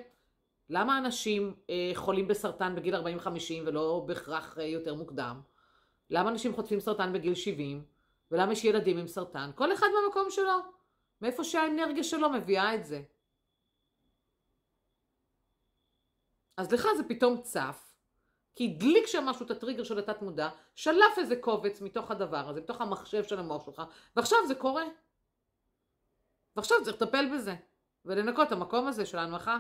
למה 0.70 0.98
אנשים 0.98 1.56
אה, 1.70 1.92
חולים 1.94 2.28
בסרטן 2.28 2.76
בגיל 2.76 2.96
40-50 2.96 3.00
ולא 3.66 4.04
בהכרח 4.08 4.58
אה, 4.58 4.64
יותר 4.64 4.94
מוקדם? 4.96 5.42
למה 6.10 6.30
אנשים 6.30 6.54
חוטפים 6.54 6.80
סרטן 6.80 7.14
בגיל 7.14 7.36
70? 7.36 7.84
ולמה 8.32 8.54
יש 8.54 8.66
ילדים 8.66 8.98
עם 8.98 9.08
סרטן? 9.08 9.50
כל 9.56 9.74
אחד 9.74 9.88
במקום 10.06 10.30
שלו. 10.30 10.77
מאיפה 11.22 11.44
שהאנרגיה 11.44 12.04
שלו 12.04 12.30
מביאה 12.30 12.76
את 12.76 12.86
זה. 12.86 13.02
אז 16.58 16.72
לך 16.72 16.88
זה 16.98 17.04
פתאום 17.04 17.42
צף, 17.42 17.94
כי 18.56 18.74
הדליק 18.76 19.08
שם 19.08 19.24
משהו 19.26 19.46
את 19.46 19.52
הטריגר 19.52 19.84
של 19.84 20.00
התת 20.00 20.22
מודע, 20.22 20.50
שלף 20.76 21.18
איזה 21.18 21.36
קובץ 21.36 21.82
מתוך 21.82 22.12
הדבר 22.12 22.50
הזה, 22.50 22.62
מתוך 22.62 22.82
המחשב 22.82 23.24
של 23.24 23.40
המוח 23.40 23.66
שלך, 23.66 23.82
ועכשיו 24.16 24.38
זה 24.48 24.56
קורה. 24.56 24.84
ועכשיו 26.56 26.78
צריך 26.84 27.02
לטפל 27.02 27.36
בזה, 27.36 27.56
ולנקות 28.06 28.48
את 28.48 28.52
המקום 28.52 28.88
הזה 28.88 29.06
של 29.06 29.18
ההנמכה. 29.18 29.58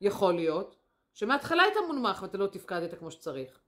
יכול 0.00 0.34
להיות 0.34 0.76
שמההתחלה 1.14 1.62
היית 1.62 1.76
מונמך 1.86 2.22
ואתה 2.22 2.38
לא 2.38 2.46
תפקדת 2.46 2.98
כמו 2.98 3.10
שצריך. 3.10 3.60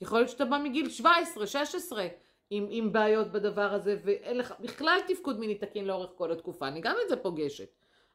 יכול 0.00 0.18
להיות 0.18 0.30
שאתה 0.30 0.44
בא 0.44 0.58
מגיל 0.58 0.90
17, 0.90 1.46
16, 1.46 2.06
עם, 2.50 2.66
עם 2.70 2.92
בעיות 2.92 3.32
בדבר 3.32 3.72
הזה, 3.74 3.96
ואין 4.04 4.38
לך 4.38 4.54
בכלל 4.60 4.98
תפקוד 5.08 5.38
מיני 5.38 5.54
תקין 5.54 5.84
לאורך 5.84 6.10
כל 6.16 6.32
התקופה, 6.32 6.68
אני 6.68 6.80
גם 6.80 6.96
את 7.04 7.08
זה 7.08 7.16
פוגשת. 7.16 7.68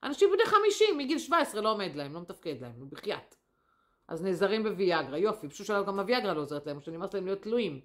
אנשים 0.04 0.30
בני 0.34 0.46
50, 0.46 0.98
מגיל 0.98 1.20
17 1.20 1.62
לא 1.62 1.72
עומד 1.72 1.96
להם, 1.96 2.14
לא 2.14 2.22
מתפקד 2.22 2.62
להם, 2.62 2.74
נו 2.78 2.88
בחייאת. 2.90 3.36
אז 4.08 4.24
נעזרים 4.24 4.64
בוויאגרה, 4.64 5.18
יופי, 5.18 5.50
פשוט 5.50 5.68
גם 5.70 6.00
הוויאגרה 6.00 6.34
לא 6.34 6.42
עוזרת 6.42 6.68
להם, 6.68 6.82
שנמאס 6.82 7.14
להם 7.14 7.26
להיות 7.26 7.42
תלויים. 7.42 7.82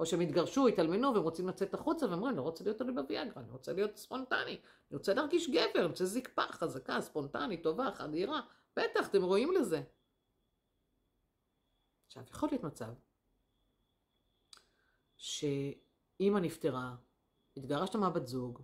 או 0.00 0.06
שהם 0.06 0.20
התגרשו, 0.20 0.68
התאלמנו, 0.68 1.14
והם 1.14 1.22
רוצים 1.22 1.48
לצאת 1.48 1.74
החוצה, 1.74 2.06
והם 2.06 2.18
אומרים, 2.18 2.36
לא 2.36 2.42
רוצה 2.42 2.64
להיות 2.64 2.78
תלוי 2.78 2.94
בוויאגרה, 2.94 3.42
אני 3.42 3.50
רוצה 3.50 3.72
להיות 3.72 3.96
ספונטני, 3.96 4.50
אני 4.90 4.96
רוצה 4.96 5.14
להרגיש 5.14 5.50
גבר, 5.50 5.80
אני 5.80 5.84
רוצה 5.84 6.04
זקפה 6.04 6.42
חזקה, 6.42 7.00
ספונטנית, 7.00 7.62
טובה, 7.62 7.90
חדירה, 7.94 8.40
בטח, 8.76 9.08
אתם 9.08 9.22
רואים 9.22 9.52
לזה. 9.52 9.82
עכשיו, 12.06 12.22
יכול 12.30 12.48
להיות 12.52 12.64
מצב 12.64 12.92
ש... 15.22 15.44
אימא 16.20 16.38
נפטרה, 16.38 16.94
התגרשת 17.56 17.96
מהבת 17.96 18.26
זוג, 18.26 18.62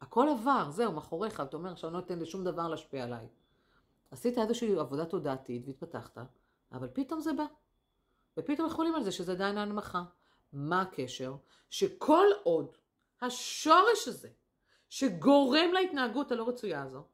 הכל 0.00 0.28
עבר, 0.28 0.70
זהו, 0.70 0.92
מאחוריך, 0.92 1.40
אתה 1.40 1.56
אומר 1.56 1.74
שאני 1.74 1.92
לא 1.92 1.98
אתן 1.98 2.18
לשום 2.18 2.44
דבר 2.44 2.68
להשפיע 2.68 3.04
עליי. 3.04 3.28
עשית 4.10 4.38
איזושהי 4.38 4.78
עבודה 4.78 5.04
תודעתית 5.04 5.62
והתפתחת, 5.66 6.38
אבל 6.72 6.88
פתאום 6.92 7.20
זה 7.20 7.32
בא. 7.32 7.44
ופתאום 8.36 8.68
יכולים 8.68 8.94
על 8.94 9.04
זה 9.04 9.12
שזה 9.12 9.32
עדיין 9.32 9.58
ההנמכה. 9.58 10.04
מה 10.52 10.80
הקשר? 10.80 11.36
שכל 11.70 12.26
עוד 12.42 12.76
השורש 13.20 14.08
הזה, 14.08 14.28
שגורם 14.88 15.72
להתנהגות 15.72 16.32
הלא 16.32 16.48
רצויה 16.48 16.82
הזו, 16.82 17.04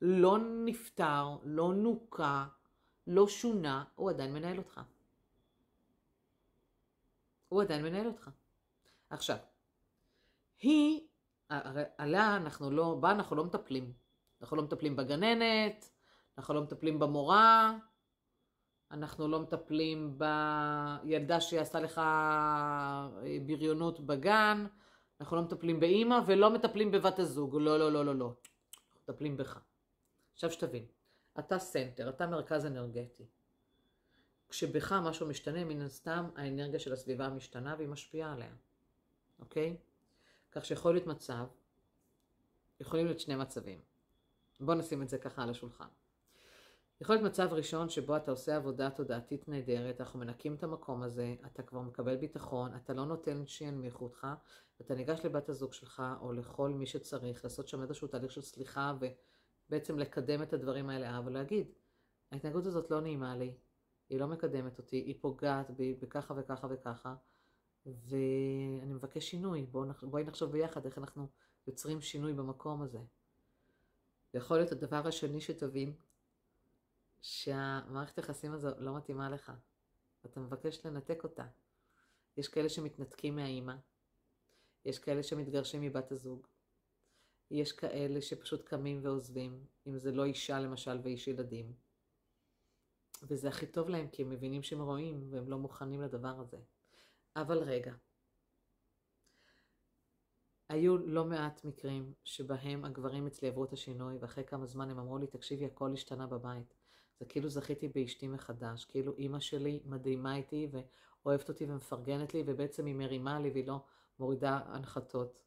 לא 0.00 0.38
נפתר, 0.64 1.26
לא 1.44 1.74
נוקה, 1.74 2.46
לא 3.06 3.28
שונה, 3.28 3.84
הוא 3.94 4.10
עדיין 4.10 4.34
מנהל 4.34 4.58
אותך. 4.58 4.80
הוא 7.52 7.62
עדיין 7.62 7.82
מנהל 7.82 8.06
אותך. 8.06 8.30
עכשיו, 9.10 9.36
היא, 10.60 11.00
עליה 11.98 12.36
אנחנו 12.36 12.70
לא, 12.70 12.96
בה 13.00 13.10
אנחנו 13.10 13.36
לא 13.36 13.44
מטפלים. 13.44 13.92
אנחנו 14.40 14.56
לא 14.56 14.62
מטפלים 14.62 14.96
בגננת, 14.96 15.90
אנחנו 16.38 16.54
לא 16.54 16.62
מטפלים 16.62 16.98
במורה, 16.98 17.78
אנחנו 18.90 19.28
לא 19.28 19.40
מטפלים 19.40 20.18
בילדה 20.18 21.40
שעשתה 21.40 21.80
לך 21.80 21.98
אה, 21.98 23.08
בריונות 23.46 24.00
בגן, 24.00 24.66
אנחנו 25.20 25.36
לא 25.36 25.42
מטפלים 25.42 25.80
באימא 25.80 26.18
ולא 26.26 26.50
מטפלים 26.50 26.90
בבת 26.90 27.18
הזוג. 27.18 27.56
לא, 27.60 27.78
לא, 27.78 27.92
לא, 27.92 28.04
לא, 28.04 28.14
לא. 28.14 28.32
מטפלים 29.02 29.36
בך. 29.36 29.60
עכשיו 30.34 30.50
שתבין, 30.50 30.84
אתה 31.38 31.58
center, 31.58 32.08
אתה 32.08 32.26
מרכז 32.26 32.66
אנרגטי. 32.66 33.26
כשבך 34.52 34.92
משהו 34.92 35.26
משתנה, 35.26 35.64
מן 35.64 35.80
הסתם 35.80 36.30
האנרגיה 36.36 36.78
של 36.78 36.92
הסביבה 36.92 37.28
משתנה 37.28 37.74
והיא 37.78 37.88
משפיעה 37.88 38.32
עליה, 38.32 38.54
אוקיי? 39.38 39.76
כך 40.52 40.64
שיכול 40.64 40.94
להיות 40.94 41.06
מצב, 41.06 41.46
יכולים 42.80 43.06
להיות 43.06 43.20
שני 43.20 43.36
מצבים. 43.36 43.80
בואו 44.60 44.78
נשים 44.78 45.02
את 45.02 45.08
זה 45.08 45.18
ככה 45.18 45.42
על 45.42 45.50
השולחן. 45.50 45.86
יכול 47.00 47.16
להיות 47.16 47.26
מצב 47.26 47.48
ראשון 47.52 47.88
שבו 47.88 48.16
אתה 48.16 48.30
עושה 48.30 48.56
עבודה 48.56 48.90
תודעתית 48.90 49.48
נהדרת, 49.48 50.00
אנחנו 50.00 50.18
מנקים 50.18 50.54
את 50.54 50.62
המקום 50.62 51.02
הזה, 51.02 51.34
אתה 51.46 51.62
כבר 51.62 51.80
מקבל 51.80 52.16
ביטחון, 52.16 52.76
אתה 52.76 52.92
לא 52.92 53.04
נותן 53.04 53.46
שינמיכו 53.46 54.04
אותך, 54.04 54.26
ואתה 54.80 54.94
ניגש 54.94 55.20
לבת 55.24 55.48
הזוג 55.48 55.72
שלך 55.72 56.02
או 56.20 56.32
לכל 56.32 56.70
מי 56.70 56.86
שצריך 56.86 57.44
לעשות 57.44 57.68
שם 57.68 57.82
איזשהו 57.82 58.08
תהליך 58.08 58.32
של 58.32 58.42
סליחה 58.42 58.94
ובעצם 59.68 59.98
לקדם 59.98 60.42
את 60.42 60.52
הדברים 60.52 60.88
האלה, 60.88 61.18
אבל 61.18 61.32
להגיד, 61.32 61.66
ההתנהגות 62.32 62.66
הזאת 62.66 62.90
לא 62.90 63.00
נעימה 63.00 63.36
לי, 63.36 63.54
היא 64.12 64.20
לא 64.20 64.26
מקדמת 64.26 64.78
אותי, 64.78 64.96
היא 64.96 65.14
פוגעת 65.20 65.70
בי 65.70 65.94
בככה 65.94 66.34
וככה 66.36 66.66
וככה, 66.70 67.14
ואני 67.86 68.94
מבקש 68.94 69.30
שינוי, 69.30 69.66
בואי 69.66 69.86
בוא 70.02 70.20
נחשוב 70.20 70.52
ביחד 70.52 70.86
איך 70.86 70.98
אנחנו 70.98 71.28
יוצרים 71.66 72.00
שינוי 72.00 72.32
במקום 72.32 72.82
הזה. 72.82 72.98
ויכול 74.34 74.56
להיות 74.56 74.72
הדבר 74.72 75.06
השני 75.08 75.40
שתבין, 75.40 75.94
שהמערכת 77.20 78.18
היחסים 78.18 78.52
הזו 78.52 78.68
לא 78.78 78.96
מתאימה 78.96 79.30
לך, 79.30 79.52
ואתה 80.24 80.40
מבקש 80.40 80.86
לנתק 80.86 81.24
אותה. 81.24 81.46
יש 82.36 82.48
כאלה 82.48 82.68
שמתנתקים 82.68 83.36
מהאימא, 83.36 83.74
יש 84.84 84.98
כאלה 84.98 85.22
שמתגרשים 85.22 85.82
מבת 85.82 86.12
הזוג, 86.12 86.46
יש 87.50 87.72
כאלה 87.72 88.22
שפשוט 88.22 88.64
קמים 88.64 89.00
ועוזבים, 89.04 89.66
אם 89.86 89.98
זה 89.98 90.12
לא 90.12 90.24
אישה 90.24 90.60
למשל 90.60 91.00
ואיש 91.02 91.28
ילדים. 91.28 91.72
וזה 93.22 93.48
הכי 93.48 93.66
טוב 93.66 93.88
להם 93.88 94.08
כי 94.08 94.22
הם 94.22 94.30
מבינים 94.30 94.62
שהם 94.62 94.80
רואים 94.80 95.26
והם 95.30 95.48
לא 95.48 95.58
מוכנים 95.58 96.00
לדבר 96.00 96.40
הזה. 96.40 96.58
אבל 97.36 97.58
רגע, 97.58 97.94
היו 100.68 100.98
לא 100.98 101.24
מעט 101.24 101.64
מקרים 101.64 102.12
שבהם 102.24 102.84
הגברים 102.84 103.26
אצלי 103.26 103.48
עברו 103.48 103.64
את 103.64 103.72
השינוי 103.72 104.18
ואחרי 104.18 104.44
כמה 104.44 104.66
זמן 104.66 104.90
הם 104.90 104.98
אמרו 104.98 105.18
לי, 105.18 105.26
תקשיבי, 105.26 105.64
הכל 105.64 105.92
השתנה 105.92 106.26
בבית. 106.26 106.74
זה 107.20 107.24
כאילו 107.24 107.48
זכיתי 107.48 107.88
באשתי 107.88 108.28
מחדש, 108.28 108.84
כאילו 108.84 109.14
אימא 109.16 109.40
שלי 109.40 109.80
מדהימה 109.84 110.36
איתי 110.36 110.68
ואוהבת 110.72 111.48
אותי 111.48 111.64
ומפרגנת 111.64 112.34
לי 112.34 112.42
ובעצם 112.46 112.86
היא 112.86 112.94
מרימה 112.94 113.40
לי 113.40 113.50
והיא 113.50 113.66
לא 113.66 113.84
מורידה 114.18 114.60
הנחתות. 114.66 115.42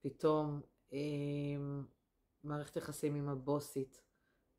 פתאום 0.00 0.60
אה, 0.92 0.98
מערכת 2.44 2.76
יחסים 2.76 3.14
עם 3.14 3.28
הבוסית 3.28 4.02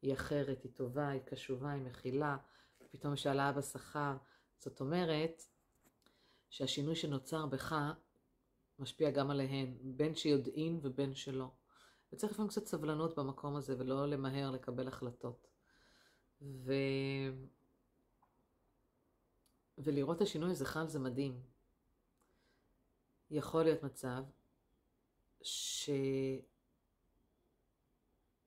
היא 0.02 0.14
אחרת, 0.14 0.64
היא 0.64 0.72
טובה, 0.76 1.08
היא 1.08 1.22
קשובה, 1.22 1.72
היא 1.72 1.82
מכילה, 1.82 2.38
פתאום 2.92 3.14
יש 3.14 3.28
העלאה 3.28 3.52
בשכר. 3.52 4.18
זאת 4.60 4.82
אומרת 4.82 5.44
שהשינוי 6.50 6.96
שנוצר 6.96 7.46
בך 7.46 7.76
משפיע 8.80 9.12
גם 9.12 9.32
עליהן, 9.32 9.78
בין 9.82 10.16
שיודעין 10.16 10.80
ובין 10.82 11.16
שלא. 11.16 11.52
וצריך 12.14 12.32
לפעמים 12.34 12.50
קצת 12.50 12.66
סבלנות 12.66 13.18
במקום 13.18 13.56
הזה 13.56 13.76
ולא 13.78 14.08
למהר 14.08 14.52
לקבל 14.52 14.88
החלטות. 14.88 15.48
ו... 16.42 16.74
ולראות 19.78 20.18
את 20.18 20.22
השינוי 20.22 20.52
הזה 20.52 20.66
חל 20.66 20.88
זה 20.88 21.00
מדהים. 21.00 21.42
יכול 23.32 23.64
להיות 23.64 23.84
מצב 23.84 24.24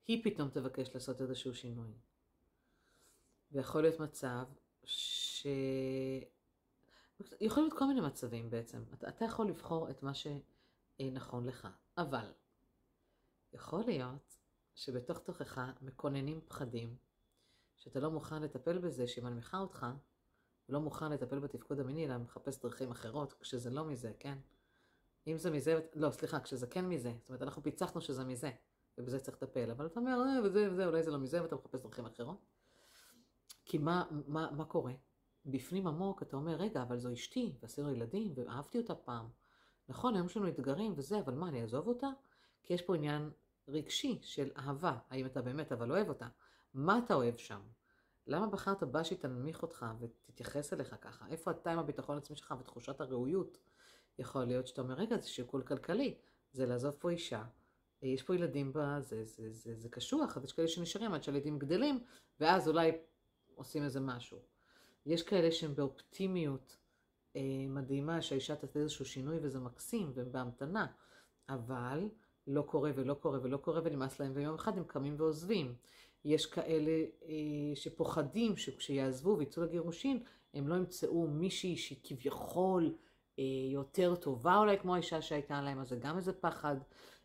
שהיא 0.05 0.23
פתאום 0.23 0.49
תבקש 0.49 0.89
לעשות 0.93 1.21
איזשהו 1.21 1.55
שינוי. 1.55 1.91
ויכול 3.51 3.81
להיות 3.81 3.99
מצב 3.99 4.45
ש... 4.83 5.47
יכול 7.41 7.63
להיות 7.63 7.77
כל 7.77 7.85
מיני 7.85 8.01
מצבים 8.01 8.49
בעצם. 8.49 8.83
אתה, 8.93 9.09
אתה 9.09 9.25
יכול 9.25 9.47
לבחור 9.47 9.89
את 9.89 10.03
מה 10.03 10.11
שנכון 10.13 11.45
לך. 11.45 11.67
אבל 11.97 12.31
יכול 13.53 13.83
להיות 13.85 14.37
שבתוך 14.75 15.19
תוכך 15.19 15.61
מקוננים 15.81 16.41
פחדים 16.47 16.95
שאתה 17.77 17.99
לא 17.99 18.11
מוכן 18.11 18.41
לטפל 18.41 18.77
בזה, 18.77 19.07
שהיא 19.07 19.23
מנמיכה 19.23 19.59
אותך, 19.59 19.85
ולא 20.69 20.79
מוכן 20.79 21.11
לטפל 21.11 21.39
בתפקוד 21.39 21.79
המיני, 21.79 22.05
אלא 22.05 22.17
מחפש 22.17 22.59
דרכים 22.59 22.91
אחרות, 22.91 23.33
כשזה 23.33 23.69
לא 23.69 23.85
מזה, 23.85 24.11
כן? 24.19 24.37
אם 25.27 25.37
זה 25.37 25.51
מזה, 25.51 25.79
לא, 25.93 26.11
סליחה, 26.11 26.39
כשזה 26.39 26.67
כן 26.67 26.85
מזה, 26.85 27.13
זאת 27.19 27.29
אומרת, 27.29 27.41
אנחנו 27.41 27.63
פיצחנו 27.63 28.01
שזה 28.01 28.23
מזה, 28.23 28.51
ובזה 28.97 29.19
צריך 29.19 29.43
לטפל, 29.43 29.71
אבל 29.71 29.85
אתה 29.85 29.99
אומר, 29.99 30.11
אה, 30.11 30.43
וזה, 30.43 30.71
וזה, 30.71 30.85
אולי 30.85 31.03
זה 31.03 31.11
לא 31.11 31.19
מזה, 31.19 31.41
ואתה 31.41 31.55
מחפש 31.55 31.81
דרכים 31.81 32.05
אחרות. 32.05 32.45
כי 33.65 33.77
מה, 33.77 34.05
מה, 34.27 34.51
מה 34.51 34.65
קורה? 34.65 34.93
בפנים 35.45 35.87
עמוק 35.87 36.21
אתה 36.21 36.35
אומר, 36.35 36.55
רגע, 36.55 36.81
אבל 36.81 36.97
זו 36.97 37.13
אשתי, 37.13 37.55
ועשינו 37.61 37.91
ילדים, 37.91 38.33
ואהבתי 38.35 38.77
אותה 38.77 38.95
פעם. 38.95 39.29
נכון, 39.89 40.15
היום 40.15 40.27
יש 40.27 40.37
לנו 40.37 40.47
אתגרים 40.47 40.93
וזה, 40.95 41.19
אבל 41.19 41.33
מה, 41.33 41.49
אני 41.49 41.61
אעזוב 41.61 41.87
אותה? 41.87 42.09
כי 42.63 42.73
יש 42.73 42.81
פה 42.81 42.95
עניין 42.95 43.29
רגשי 43.67 44.19
של 44.21 44.49
אהבה, 44.57 44.97
האם 45.09 45.25
אתה 45.25 45.41
באמת 45.41 45.71
אבל 45.71 45.91
אוהב 45.91 46.09
אותה. 46.09 46.27
מה 46.73 46.99
אתה 47.05 47.13
אוהב 47.13 47.37
שם? 47.37 47.61
למה 48.27 48.47
בחרת 48.47 48.83
בה 48.83 49.03
שהיא 49.03 49.19
תנמיך 49.19 49.61
אותך 49.61 49.85
ותתייחס 49.99 50.73
אליך 50.73 50.95
ככה? 51.01 51.27
איפה 51.27 51.51
אתה 51.51 51.71
עם 51.71 51.79
הביטחון 51.79 52.15
העצמי 52.15 52.35
שלך 52.35 52.53
ותחושת 52.59 53.01
הראויות? 53.01 53.57
יכול 54.19 54.43
להיות 54.43 54.67
שאתה 54.67 54.81
אומר, 54.81 54.93
רגע, 54.93 55.17
זה 55.17 55.27
שיקול 55.27 55.61
כלכלי, 55.61 56.17
זה 56.51 56.65
לעזוב 56.65 56.95
פה 56.99 57.09
אישה, 57.09 57.43
יש 58.07 58.23
פה 58.23 58.35
ילדים 58.35 58.71
בזה, 58.75 59.25
זה, 59.25 59.51
זה, 59.51 59.75
זה, 59.75 59.89
קשוח, 59.89 60.37
אז 60.37 60.43
יש 60.43 60.53
כאלה 60.53 60.67
שנשארים 60.67 61.13
עד 61.13 61.23
שהילדים 61.23 61.59
גדלים, 61.59 62.03
ואז 62.39 62.67
אולי 62.67 62.91
עושים 63.55 63.83
איזה 63.83 63.99
משהו. 63.99 64.37
יש 65.05 65.23
כאלה 65.23 65.51
שהם 65.51 65.75
באופטימיות 65.75 66.77
אה, 67.35 67.41
מדהימה, 67.69 68.21
שהאישה 68.21 68.55
תעשה 68.55 68.79
איזשהו 68.79 69.05
שינוי 69.05 69.37
וזה 69.41 69.59
מקסים, 69.59 70.11
והם 70.15 70.31
בהמתנה, 70.31 70.85
אבל 71.49 72.09
לא 72.47 72.61
קורה 72.61 72.91
ולא 72.95 73.13
קורה 73.13 73.39
ולא 73.41 73.57
קורה 73.57 73.81
ונמאס 73.83 74.19
להם, 74.19 74.31
ויום 74.35 74.55
אחד 74.55 74.77
הם 74.77 74.83
קמים 74.83 75.15
ועוזבים. 75.17 75.75
יש 76.25 76.45
כאלה 76.45 76.91
אה, 77.25 77.75
שפוחדים 77.75 78.57
שכשיעזבו 78.57 79.35
ויצאו 79.37 79.63
לגירושין, 79.63 80.23
הם 80.53 80.67
לא 80.67 80.75
ימצאו 80.75 81.27
מישהי 81.27 81.77
שהיא 81.77 81.97
כביכול 82.03 82.95
אה, 83.39 83.43
יותר 83.73 84.15
טובה 84.15 84.57
אולי 84.57 84.79
כמו 84.79 84.95
האישה 84.95 85.21
שהייתה 85.21 85.61
להם, 85.61 85.79
אז 85.79 85.89
זה 85.89 85.95
גם 85.95 86.17
איזה 86.17 86.33
פחד. 86.33 86.75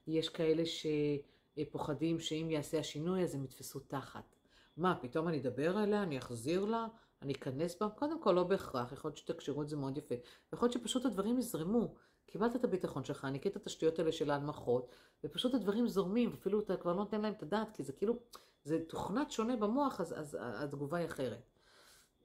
יש 0.09 0.29
כאלה 0.29 0.63
שפוחדים 0.67 2.21
שאם 2.21 2.49
יעשה 2.51 2.79
השינוי 2.79 3.23
אז 3.23 3.35
הם 3.35 3.45
יתפסו 3.45 3.81
תחת. 3.81 4.37
מה, 4.77 4.99
פתאום 5.03 5.29
אני 5.29 5.41
אדבר 5.41 5.83
אליה, 5.83 6.03
אני 6.03 6.19
אחזיר 6.19 6.65
לה, 6.65 6.87
אני 7.23 7.33
אכנס 7.33 7.79
בה? 7.81 7.89
קודם 7.89 8.23
כל 8.23 8.33
לא 8.33 8.45
בהכרח, 8.45 8.93
יכול 8.93 9.09
להיות 9.09 9.17
שתקשרו 9.17 9.63
את 9.63 9.69
זה 9.69 9.77
מאוד 9.77 9.99
יפה. 9.99 10.15
יכול 10.53 10.67
להיות 10.67 10.73
שפשוט 10.73 11.05
הדברים 11.05 11.39
יזרמו. 11.39 11.95
קיבלת 12.27 12.57
את 12.57 12.65
הביטחון 12.65 13.05
שלך, 13.05 13.25
ניקית 13.25 13.57
את 13.57 13.67
השטויות 13.67 13.99
האלה 13.99 14.13
של 14.13 14.31
ההנמכות, 14.31 14.95
ופשוט 15.25 15.55
הדברים 15.55 15.89
זורמים, 15.89 16.31
ואפילו 16.31 16.61
אתה 16.61 16.77
כבר 16.77 16.93
לא 16.93 16.99
נותן 16.99 17.21
להם 17.21 17.33
את 17.33 17.43
הדעת, 17.43 17.77
כי 17.77 17.83
זה 17.83 17.93
כאילו, 17.93 18.19
זה 18.65 18.85
תוכנת 18.89 19.31
שונה 19.31 19.57
במוח, 19.57 20.01
אז, 20.01 20.15
אז 20.21 20.39
התגובה 20.41 20.99
היא 20.99 21.07
אחרת. 21.07 21.51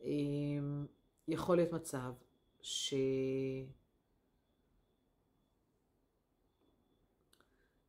אמ, 0.02 0.86
יכול 1.28 1.58
להיות 1.58 1.72
מצב 1.72 2.14
ש... 2.62 2.94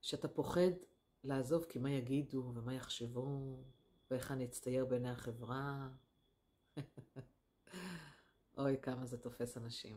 שאתה 0.04 0.28
פוחד 0.28 0.70
לעזוב 1.24 1.64
כי 1.64 1.78
מה 1.78 1.90
יגידו 1.90 2.52
ומה 2.54 2.74
יחשבו 2.74 3.56
ואיך 4.10 4.32
אני 4.32 4.44
אצטייר 4.44 4.84
בעיני 4.84 5.10
החברה. 5.10 5.88
אוי, 8.58 8.76
כמה 8.82 9.06
זה 9.06 9.18
תופס 9.18 9.56
אנשים. 9.56 9.96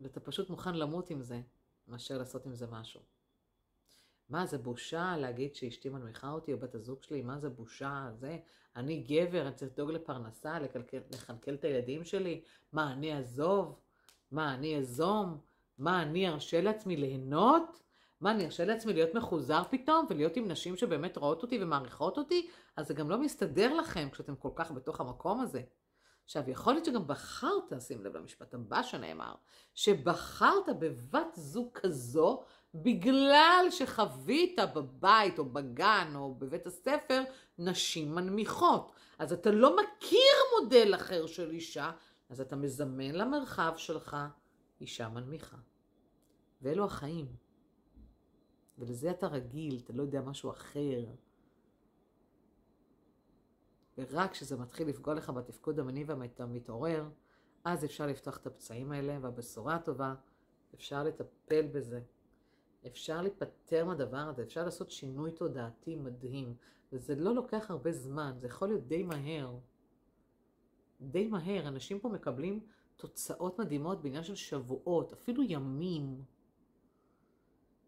ואתה 0.00 0.20
פשוט 0.20 0.50
מוכן 0.50 0.74
למות 0.74 1.10
עם 1.10 1.22
זה, 1.22 1.40
מאשר 1.88 2.18
לעשות 2.18 2.46
עם 2.46 2.54
זה 2.54 2.66
משהו. 2.66 3.00
מה, 4.28 4.46
זה 4.46 4.58
בושה 4.58 5.16
להגיד 5.16 5.54
שאשתי 5.54 5.88
מנמיכה 5.88 6.30
אותי 6.30 6.52
או 6.52 6.58
בת 6.58 6.74
הזוג 6.74 7.02
שלי? 7.02 7.22
מה 7.22 7.38
זה 7.38 7.50
בושה? 7.50 8.10
זה, 8.12 8.38
אני 8.76 9.02
גבר, 9.02 9.46
אני 9.46 9.54
צריך 9.54 9.72
לדאוג 9.72 9.90
לפרנסה, 9.90 10.58
לכלכל, 10.58 11.54
את 11.54 11.64
הילדים 11.64 12.04
שלי? 12.04 12.42
מה, 12.72 12.92
אני 12.92 13.16
אעזוב? 13.16 13.80
מה, 14.30 14.54
אני 14.54 14.78
אזום? 14.78 15.40
מה, 15.78 16.02
אני 16.02 16.28
ארשה 16.28 16.60
לעצמי 16.60 16.96
ליהנות? 16.96 17.87
מה, 18.20 18.30
אני 18.30 18.44
ארשה 18.44 18.64
לעצמי 18.64 18.92
להיות 18.92 19.14
מחוזר 19.14 19.62
פתאום, 19.70 20.06
ולהיות 20.10 20.36
עם 20.36 20.48
נשים 20.48 20.76
שבאמת 20.76 21.16
רואות 21.16 21.42
אותי 21.42 21.62
ומעריכות 21.62 22.18
אותי? 22.18 22.48
אז 22.76 22.88
זה 22.88 22.94
גם 22.94 23.10
לא 23.10 23.18
מסתדר 23.18 23.74
לכם 23.74 24.08
כשאתם 24.12 24.36
כל 24.36 24.50
כך 24.54 24.70
בתוך 24.70 25.00
המקום 25.00 25.40
הזה. 25.40 25.62
עכשיו, 26.24 26.50
יכול 26.50 26.72
להיות 26.72 26.84
שגם 26.84 27.06
בחרת, 27.06 27.72
שים 27.80 28.04
לב 28.04 28.16
למשפט 28.16 28.54
הבא 28.54 28.82
שנאמר, 28.82 29.34
שבחרת 29.74 30.68
בבת 30.78 31.34
זוג 31.34 31.68
כזו 31.74 32.42
בגלל 32.74 33.66
שחווית 33.70 34.58
בבית 34.74 35.38
או 35.38 35.44
בגן 35.44 36.12
או 36.14 36.34
בבית 36.34 36.66
הספר 36.66 37.22
נשים 37.58 38.14
מנמיכות. 38.14 38.92
אז 39.18 39.32
אתה 39.32 39.50
לא 39.50 39.76
מכיר 39.76 40.34
מודל 40.60 40.94
אחר 40.94 41.26
של 41.26 41.50
אישה, 41.50 41.90
אז 42.28 42.40
אתה 42.40 42.56
מזמן 42.56 43.10
למרחב 43.14 43.72
שלך 43.76 44.16
אישה 44.80 45.08
מנמיכה. 45.08 45.56
ואלו 46.62 46.84
החיים. 46.84 47.47
ולזה 48.78 49.10
אתה 49.10 49.26
רגיל, 49.26 49.80
אתה 49.84 49.92
לא 49.92 50.02
יודע 50.02 50.20
משהו 50.20 50.50
אחר. 50.50 51.04
ורק 53.98 54.30
כשזה 54.30 54.56
מתחיל 54.56 54.88
לפגוע 54.88 55.14
לך 55.14 55.30
בתפקוד 55.30 55.78
המיני 55.78 56.04
ואתה 56.04 56.46
מתעורר, 56.46 57.08
אז 57.64 57.84
אפשר 57.84 58.06
לפתוח 58.06 58.36
את 58.36 58.46
הפצעים 58.46 58.92
האלה, 58.92 59.18
והבשורה 59.20 59.74
הטובה, 59.74 60.14
אפשר 60.74 61.02
לטפל 61.02 61.66
בזה. 61.66 62.00
אפשר 62.86 63.22
להיפטר 63.22 63.84
מהדבר 63.84 64.16
הזה, 64.16 64.42
אפשר 64.42 64.64
לעשות 64.64 64.90
שינוי 64.90 65.30
תודעתי 65.32 65.96
מדהים, 65.96 66.54
וזה 66.92 67.14
לא 67.14 67.34
לוקח 67.34 67.70
הרבה 67.70 67.92
זמן, 67.92 68.32
זה 68.38 68.46
יכול 68.46 68.68
להיות 68.68 68.86
די 68.86 69.02
מהר. 69.02 69.58
די 71.00 71.26
מהר, 71.26 71.68
אנשים 71.68 72.00
פה 72.00 72.08
מקבלים 72.08 72.60
תוצאות 72.96 73.58
מדהימות 73.58 74.02
בעניין 74.02 74.22
של 74.22 74.34
שבועות, 74.34 75.12
אפילו 75.12 75.42
ימים. 75.42 76.22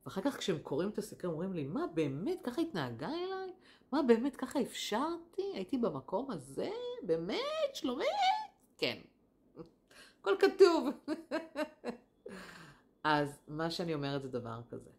ואחר 0.05 0.21
כך 0.21 0.37
כשהם 0.37 0.59
קוראים 0.59 0.89
את 0.89 0.99
הסקרים 0.99 1.33
אומרים 1.33 1.53
לי, 1.53 1.65
מה 1.65 1.87
באמת 1.95 2.39
ככה 2.43 2.61
התנהגה 2.61 3.09
אליי? 3.09 3.53
מה 3.93 4.03
באמת 4.03 4.37
ככה 4.37 4.61
אפשרתי? 4.61 5.43
הייתי 5.55 5.79
במקום 5.79 6.31
הזה? 6.31 6.71
באמת? 7.03 7.75
שלומית? 7.75 8.09
כן. 8.79 8.99
הכל 10.21 10.35
כתוב. 10.39 10.89
אז 13.05 13.39
מה 13.49 13.71
שאני 13.71 13.95
אומרת 13.95 14.23
זה 14.23 14.29
דבר 14.29 14.61
כזה. 14.71 14.91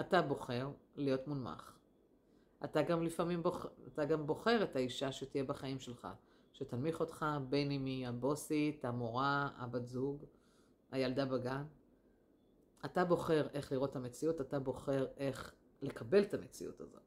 אתה 0.00 0.22
בוחר 0.22 0.70
להיות 0.96 1.28
מונמך. 1.28 1.72
אתה 2.64 2.82
גם 2.82 3.02
לפעמים 3.02 3.42
בוחר, 3.42 3.68
אתה 3.92 4.04
גם 4.04 4.26
בוחר 4.26 4.62
את 4.62 4.76
האישה 4.76 5.12
שתהיה 5.12 5.44
בחיים 5.44 5.80
שלך, 5.80 6.08
שתנמיך 6.52 7.00
אותך 7.00 7.26
בין 7.48 7.70
אם 7.70 7.84
היא 7.84 8.08
הבוסית, 8.08 8.84
המורה, 8.84 9.48
הבת 9.56 9.86
זוג, 9.86 10.24
הילדה 10.90 11.24
בגן. 11.24 11.64
אתה 12.86 13.04
בוחר 13.04 13.48
איך 13.52 13.72
לראות 13.72 13.90
את 13.90 13.96
המציאות, 13.96 14.40
אתה 14.40 14.58
בוחר 14.58 15.06
איך 15.16 15.54
לקבל 15.82 16.22
את 16.22 16.34
המציאות 16.34 16.80
הזאת. 16.80 17.02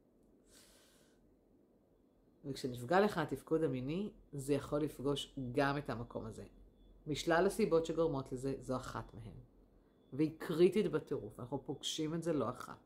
וכשנפגע 2.45 2.99
לך 2.99 3.17
התפקוד 3.17 3.63
המיני, 3.63 4.11
זה 4.33 4.53
יכול 4.53 4.81
לפגוש 4.81 5.35
גם 5.51 5.77
את 5.77 5.89
המקום 5.89 6.25
הזה. 6.25 6.43
משלל 7.07 7.45
הסיבות 7.47 7.85
שגורמות 7.85 8.31
לזה, 8.31 8.53
זו 8.59 8.75
אחת 8.75 9.13
מהן. 9.13 9.39
והיא 10.13 10.31
קריטית 10.37 10.91
בטירוף, 10.91 11.39
אנחנו 11.39 11.63
פוגשים 11.65 12.15
את 12.15 12.23
זה 12.23 12.33
לא 12.33 12.49
אחת. 12.49 12.79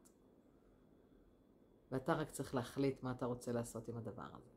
ואתה 1.91 2.13
רק 2.13 2.29
צריך 2.29 2.55
להחליט 2.55 3.03
מה 3.03 3.11
אתה 3.11 3.25
רוצה 3.25 3.51
לעשות 3.51 3.87
עם 3.87 3.97
הדבר 3.97 4.27
הזה. 4.33 4.51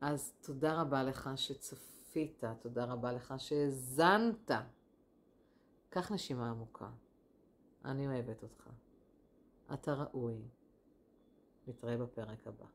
אז 0.00 0.32
תודה 0.40 0.80
רבה 0.80 1.02
לך 1.02 1.30
שצפית, 1.36 2.44
תודה 2.60 2.84
רבה 2.84 3.12
לך 3.12 3.34
שהאזנת. 3.38 4.50
קח 5.88 6.12
נשימה 6.12 6.50
עמוקה. 6.50 6.90
אני 7.84 8.06
אוהבת 8.06 8.42
אותך. 8.42 8.70
אתה 9.74 9.94
ראוי. 9.94 10.42
נתראה 11.66 11.96
בפרק 11.96 12.46
הבא. 12.46 12.66